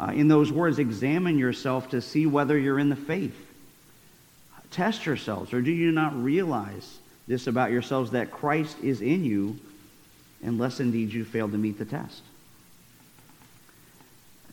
uh, 0.00 0.12
in 0.12 0.26
those 0.26 0.50
words, 0.50 0.78
examine 0.78 1.38
yourself 1.38 1.90
to 1.90 2.00
see 2.02 2.26
whether 2.26 2.58
you're 2.58 2.78
in 2.78 2.88
the 2.88 2.96
faith. 2.96 3.36
Test 4.70 5.06
yourselves, 5.06 5.52
or 5.52 5.60
do 5.60 5.70
you 5.70 5.90
not 5.92 6.22
realize 6.22 6.98
this 7.26 7.46
about 7.46 7.70
yourselves 7.70 8.12
that 8.12 8.30
Christ 8.30 8.76
is 8.82 9.00
in 9.02 9.24
you, 9.24 9.58
unless 10.42 10.80
indeed 10.80 11.12
you 11.12 11.24
fail 11.24 11.48
to 11.48 11.56
meet 11.56 11.78
the 11.78 11.84
test? 11.84 12.22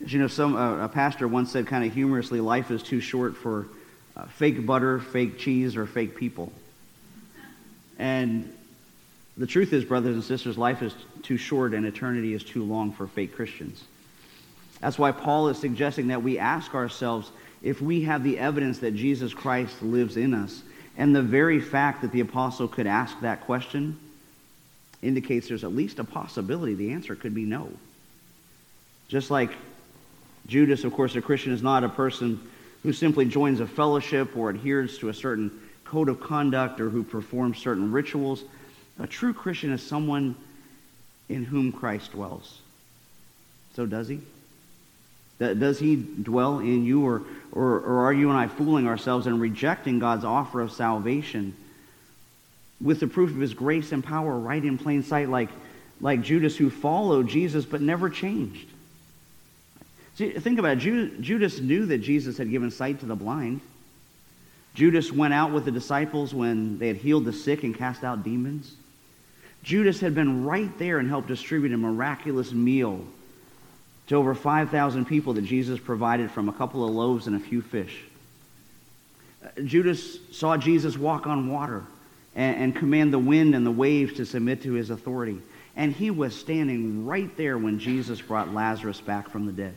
As 0.04 0.14
you 0.14 0.20
know, 0.20 0.28
some, 0.28 0.56
uh, 0.56 0.86
a 0.86 0.90
pastor 0.90 1.28
once 1.28 1.52
said 1.52 1.68
kind 1.68 1.86
of 1.86 1.94
humorously, 1.94 2.40
life 2.40 2.72
is 2.72 2.84
too 2.84 3.00
short 3.00 3.36
for 3.36 3.68
uh, 4.16 4.26
fake 4.26 4.66
butter, 4.66 5.00
fake 5.00 5.38
cheese, 5.38 5.76
or 5.76 5.86
fake 5.86 6.16
people. 6.16 6.52
And 8.00 8.54
the 9.38 9.48
truth 9.48 9.74
is, 9.74 9.86
brothers 9.86 10.16
and 10.16 10.24
sisters, 10.24 10.58
life 10.58 10.82
is 10.82 10.94
too 11.24 11.38
short 11.38 11.74
and 11.74 11.86
eternity 11.86 12.34
is 12.34 12.44
too 12.44 12.64
long 12.64 12.92
for 12.92 13.08
fake 13.08 13.36
Christians. 13.36 13.84
That's 14.82 15.00
why 15.00 15.12
Paul 15.12 15.50
is 15.50 15.58
suggesting 15.58 16.08
that 16.08 16.22
we 16.22 16.38
ask 16.38 16.76
ourselves 16.76 17.32
if 17.62 17.82
we 17.82 18.04
have 18.04 18.24
the 18.24 18.40
evidence 18.40 18.80
that 18.80 18.96
Jesus 18.96 19.34
Christ 19.34 19.82
lives 19.82 20.18
in 20.18 20.34
us. 20.34 20.62
And 20.98 21.16
the 21.16 21.22
very 21.22 21.60
fact 21.60 22.02
that 22.02 22.12
the 22.12 22.22
apostle 22.22 22.68
could 22.68 22.88
ask 22.88 23.20
that 23.22 23.42
question 23.42 24.00
indicates 25.02 25.48
there's 25.48 25.64
at 25.64 25.76
least 25.76 26.00
a 26.00 26.04
possibility 26.04 26.74
the 26.74 26.92
answer 26.92 27.16
could 27.16 27.36
be 27.36 27.46
no. 27.46 27.70
Just 29.08 29.30
like 29.30 29.52
Judas, 30.48 30.84
of 30.84 30.94
course, 30.94 31.16
a 31.16 31.22
Christian 31.22 31.54
is 31.54 31.62
not 31.62 31.84
a 31.84 31.90
person 31.90 32.42
who 32.84 32.94
simply 32.94 33.26
joins 33.26 33.60
a 33.60 33.68
fellowship 33.68 34.36
or 34.36 34.50
adheres 34.50 34.98
to 35.00 35.10
a 35.10 35.14
certain 35.14 35.52
code 35.86 36.10
of 36.10 36.20
conduct 36.20 36.80
or 36.82 36.90
who 36.90 37.04
performs 37.04 37.58
certain 37.58 37.92
rituals. 37.92 38.44
A 39.00 39.08
true 39.08 39.34
Christian 39.34 39.72
is 39.72 39.84
someone 39.84 40.36
in 41.30 41.44
whom 41.44 41.72
Christ 41.72 42.12
dwells. 42.12 42.60
So 43.76 43.86
does 43.86 44.08
he? 44.08 44.20
Does 45.40 45.78
he 45.78 45.96
dwell 45.96 46.60
in 46.60 46.84
you, 46.84 47.06
or, 47.06 47.22
or, 47.52 47.80
or 47.80 48.06
are 48.06 48.14
you 48.14 48.30
and 48.30 48.38
I 48.38 48.48
fooling 48.48 48.88
ourselves 48.88 49.28
and 49.28 49.40
rejecting 49.40 50.00
God's 50.00 50.26
offer 50.26 50.62
of 50.62 50.72
salvation 50.72 51.56
with 52.82 53.00
the 53.00 53.08
proof 53.08 53.32
of 53.32 53.38
his 53.38 53.54
grace 53.54 53.92
and 53.92 54.04
power 54.04 54.38
right 54.38 54.64
in 54.64 54.78
plain 54.78 55.04
sight, 55.04 55.30
like, 55.30 55.50
like 56.02 56.22
Judas 56.22 56.58
who 56.58 56.70
followed 56.70 57.28
Jesus 57.28 57.66
but 57.66 57.82
never 57.82 58.10
changed? 58.10 58.68
See, 60.16 60.32
think 60.32 60.58
about 60.58 60.84
it. 60.84 61.20
Judas 61.22 61.60
knew 61.60 61.86
that 61.86 62.00
Jesus 62.00 62.38
had 62.38 62.50
given 62.50 62.72
sight 62.72 63.00
to 63.02 63.06
the 63.06 63.16
blind. 63.16 63.62
Judas 64.74 65.12
went 65.12 65.36
out 65.36 65.52
with 65.52 65.66
the 65.66 65.72
disciples 65.72 66.34
when 66.34 66.80
they 66.80 66.88
had 66.88 66.98
healed 66.98 67.26
the 67.26 67.34
sick 67.34 67.64
and 67.64 67.76
cast 67.76 68.04
out 68.04 68.24
demons. 68.24 68.76
Judas 69.62 70.00
had 70.00 70.16
been 70.16 70.46
right 70.46 70.76
there 70.80 70.98
and 70.98 71.08
helped 71.08 71.28
distribute 71.28 71.74
a 71.74 71.78
miraculous 71.78 72.52
meal 72.52 73.06
to 74.08 74.16
over 74.16 74.34
5,000 74.34 75.06
people 75.06 75.34
that 75.34 75.44
Jesus 75.44 75.80
provided 75.80 76.32
from 76.32 76.50
a 76.50 76.54
couple 76.54 76.86
of 76.88 76.94
loaves 76.94 77.28
and 77.28 77.36
a 77.36 77.40
few 77.40 77.62
fish. 77.62 78.04
Uh, 79.44 79.62
Judas 79.62 80.18
saw 80.32 80.58
Jesus 80.58 80.98
walk 80.98 81.28
on 81.28 81.52
water 81.52 81.84
and, 82.36 82.56
and, 82.58 82.76
command 82.76 83.14
the 83.14 83.20
wind 83.20 83.54
and 83.54 83.66
the 83.66 83.72
waves 83.72 84.14
to 84.14 84.26
submit 84.26 84.64
to 84.64 84.74
his 84.74 84.90
authority. 84.90 85.40
And 85.76 85.92
he 85.92 86.10
was 86.10 86.36
standing 86.36 87.06
right 87.06 87.36
there 87.38 87.58
when 87.58 87.80
Jesus 87.80 88.22
brought 88.22 88.54
Lazarus 88.54 89.02
back 89.02 89.30
from 89.30 89.46
the 89.46 89.52
dead. 89.52 89.76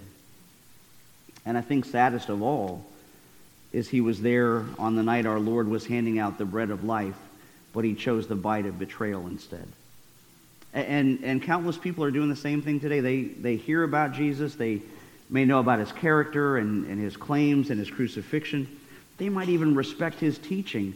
And 1.45 1.59
I 1.59 1.61
think 1.61 1.85
saddest 1.85 2.29
of 2.29 2.43
all 2.43 2.85
is 3.73 3.89
he 3.89 4.01
was 4.01 4.21
there 4.21 4.65
on 4.79 4.97
the 4.97 5.03
night 5.03 5.27
our 5.27 5.39
Lord 5.39 5.69
was 5.69 5.87
handing 5.87 6.19
out 6.19 6.39
the 6.39 6.45
bread 6.45 6.71
of 6.71 6.85
life, 6.85 7.17
but 7.73 7.85
he 7.85 7.95
chose 7.95 8.27
the 8.27 8.35
bite 8.35 8.67
of 8.67 8.79
betrayal 8.79 9.27
instead. 9.27 9.67
And, 10.73 11.21
and 11.25 11.43
countless 11.43 11.77
people 11.77 12.05
are 12.05 12.11
doing 12.13 12.29
the 12.29 12.37
same 12.37 12.63
thing 12.63 12.79
today. 12.79 13.01
They, 13.01 13.23
they 13.23 13.57
hear 13.57 13.83
about 13.83 14.13
Jesus, 14.13 14.55
they 14.55 14.83
may 15.29 15.45
know 15.45 15.59
about 15.59 15.79
his 15.79 15.93
character 15.93 16.59
and, 16.59 16.87
and 16.87 17.01
his 17.01 17.17
claims 17.17 17.71
and 17.71 17.79
his 17.79 17.91
crucifixion. 17.91 18.69
They 19.19 19.29
might 19.29 19.49
even 19.49 19.75
respect 19.75 20.21
his 20.21 20.39
teaching, 20.39 20.95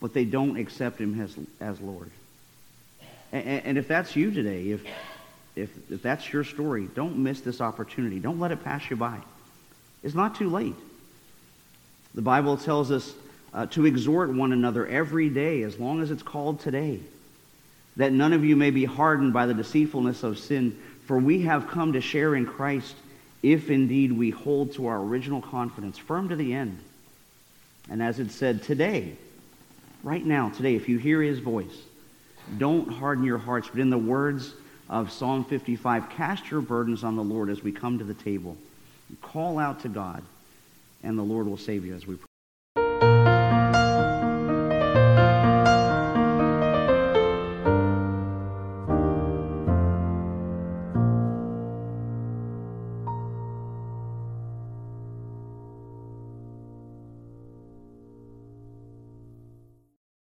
but 0.00 0.14
they 0.14 0.24
don't 0.24 0.56
accept 0.56 1.00
him 1.00 1.20
as, 1.20 1.36
as 1.60 1.80
Lord. 1.80 2.10
And, 3.32 3.64
and 3.64 3.78
if 3.78 3.88
that's 3.88 4.14
you 4.14 4.30
today, 4.30 4.70
if, 4.70 4.84
if, 5.56 5.70
if 5.90 6.02
that's 6.02 6.32
your 6.32 6.44
story, 6.44 6.88
don't 6.94 7.18
miss 7.18 7.40
this 7.40 7.60
opportunity. 7.60 8.20
Don't 8.20 8.38
let 8.38 8.52
it 8.52 8.62
pass 8.62 8.88
you 8.90 8.96
by. 8.96 9.18
It's 10.02 10.14
not 10.14 10.34
too 10.36 10.50
late. 10.50 10.76
The 12.14 12.22
Bible 12.22 12.56
tells 12.56 12.90
us 12.90 13.12
uh, 13.52 13.66
to 13.66 13.86
exhort 13.86 14.32
one 14.32 14.52
another 14.52 14.86
every 14.86 15.30
day, 15.30 15.62
as 15.62 15.78
long 15.78 16.00
as 16.00 16.10
it's 16.10 16.22
called 16.22 16.60
today, 16.60 17.00
that 17.96 18.12
none 18.12 18.32
of 18.32 18.44
you 18.44 18.56
may 18.56 18.70
be 18.70 18.84
hardened 18.84 19.32
by 19.32 19.46
the 19.46 19.54
deceitfulness 19.54 20.22
of 20.22 20.38
sin, 20.38 20.78
for 21.06 21.18
we 21.18 21.42
have 21.42 21.68
come 21.68 21.92
to 21.92 22.00
share 22.00 22.34
in 22.34 22.46
Christ 22.46 22.94
if 23.42 23.70
indeed 23.70 24.10
we 24.10 24.30
hold 24.30 24.72
to 24.72 24.86
our 24.86 25.00
original 25.00 25.40
confidence, 25.40 25.98
firm 25.98 26.28
to 26.30 26.36
the 26.36 26.54
end. 26.54 26.78
And 27.90 28.02
as 28.02 28.18
it 28.18 28.30
said 28.30 28.62
today, 28.62 29.16
right 30.02 30.24
now, 30.24 30.48
today, 30.48 30.74
if 30.74 30.88
you 30.88 30.98
hear 30.98 31.22
his 31.22 31.38
voice, 31.38 31.76
don't 32.58 32.90
harden 32.90 33.24
your 33.24 33.38
hearts, 33.38 33.68
but 33.68 33.80
in 33.80 33.90
the 33.90 33.98
words 33.98 34.54
of 34.88 35.12
Psalm 35.12 35.44
55, 35.44 36.10
cast 36.10 36.50
your 36.50 36.60
burdens 36.60 37.04
on 37.04 37.16
the 37.16 37.22
Lord 37.22 37.50
as 37.50 37.62
we 37.62 37.72
come 37.72 37.98
to 37.98 38.04
the 38.04 38.14
table. 38.14 38.56
Call 39.20 39.58
out 39.58 39.80
to 39.80 39.88
God, 39.88 40.22
and 41.02 41.18
the 41.18 41.22
Lord 41.22 41.46
will 41.46 41.56
save 41.56 41.84
you 41.84 41.94
as 41.94 42.06
we 42.06 42.16
pray. 42.16 42.33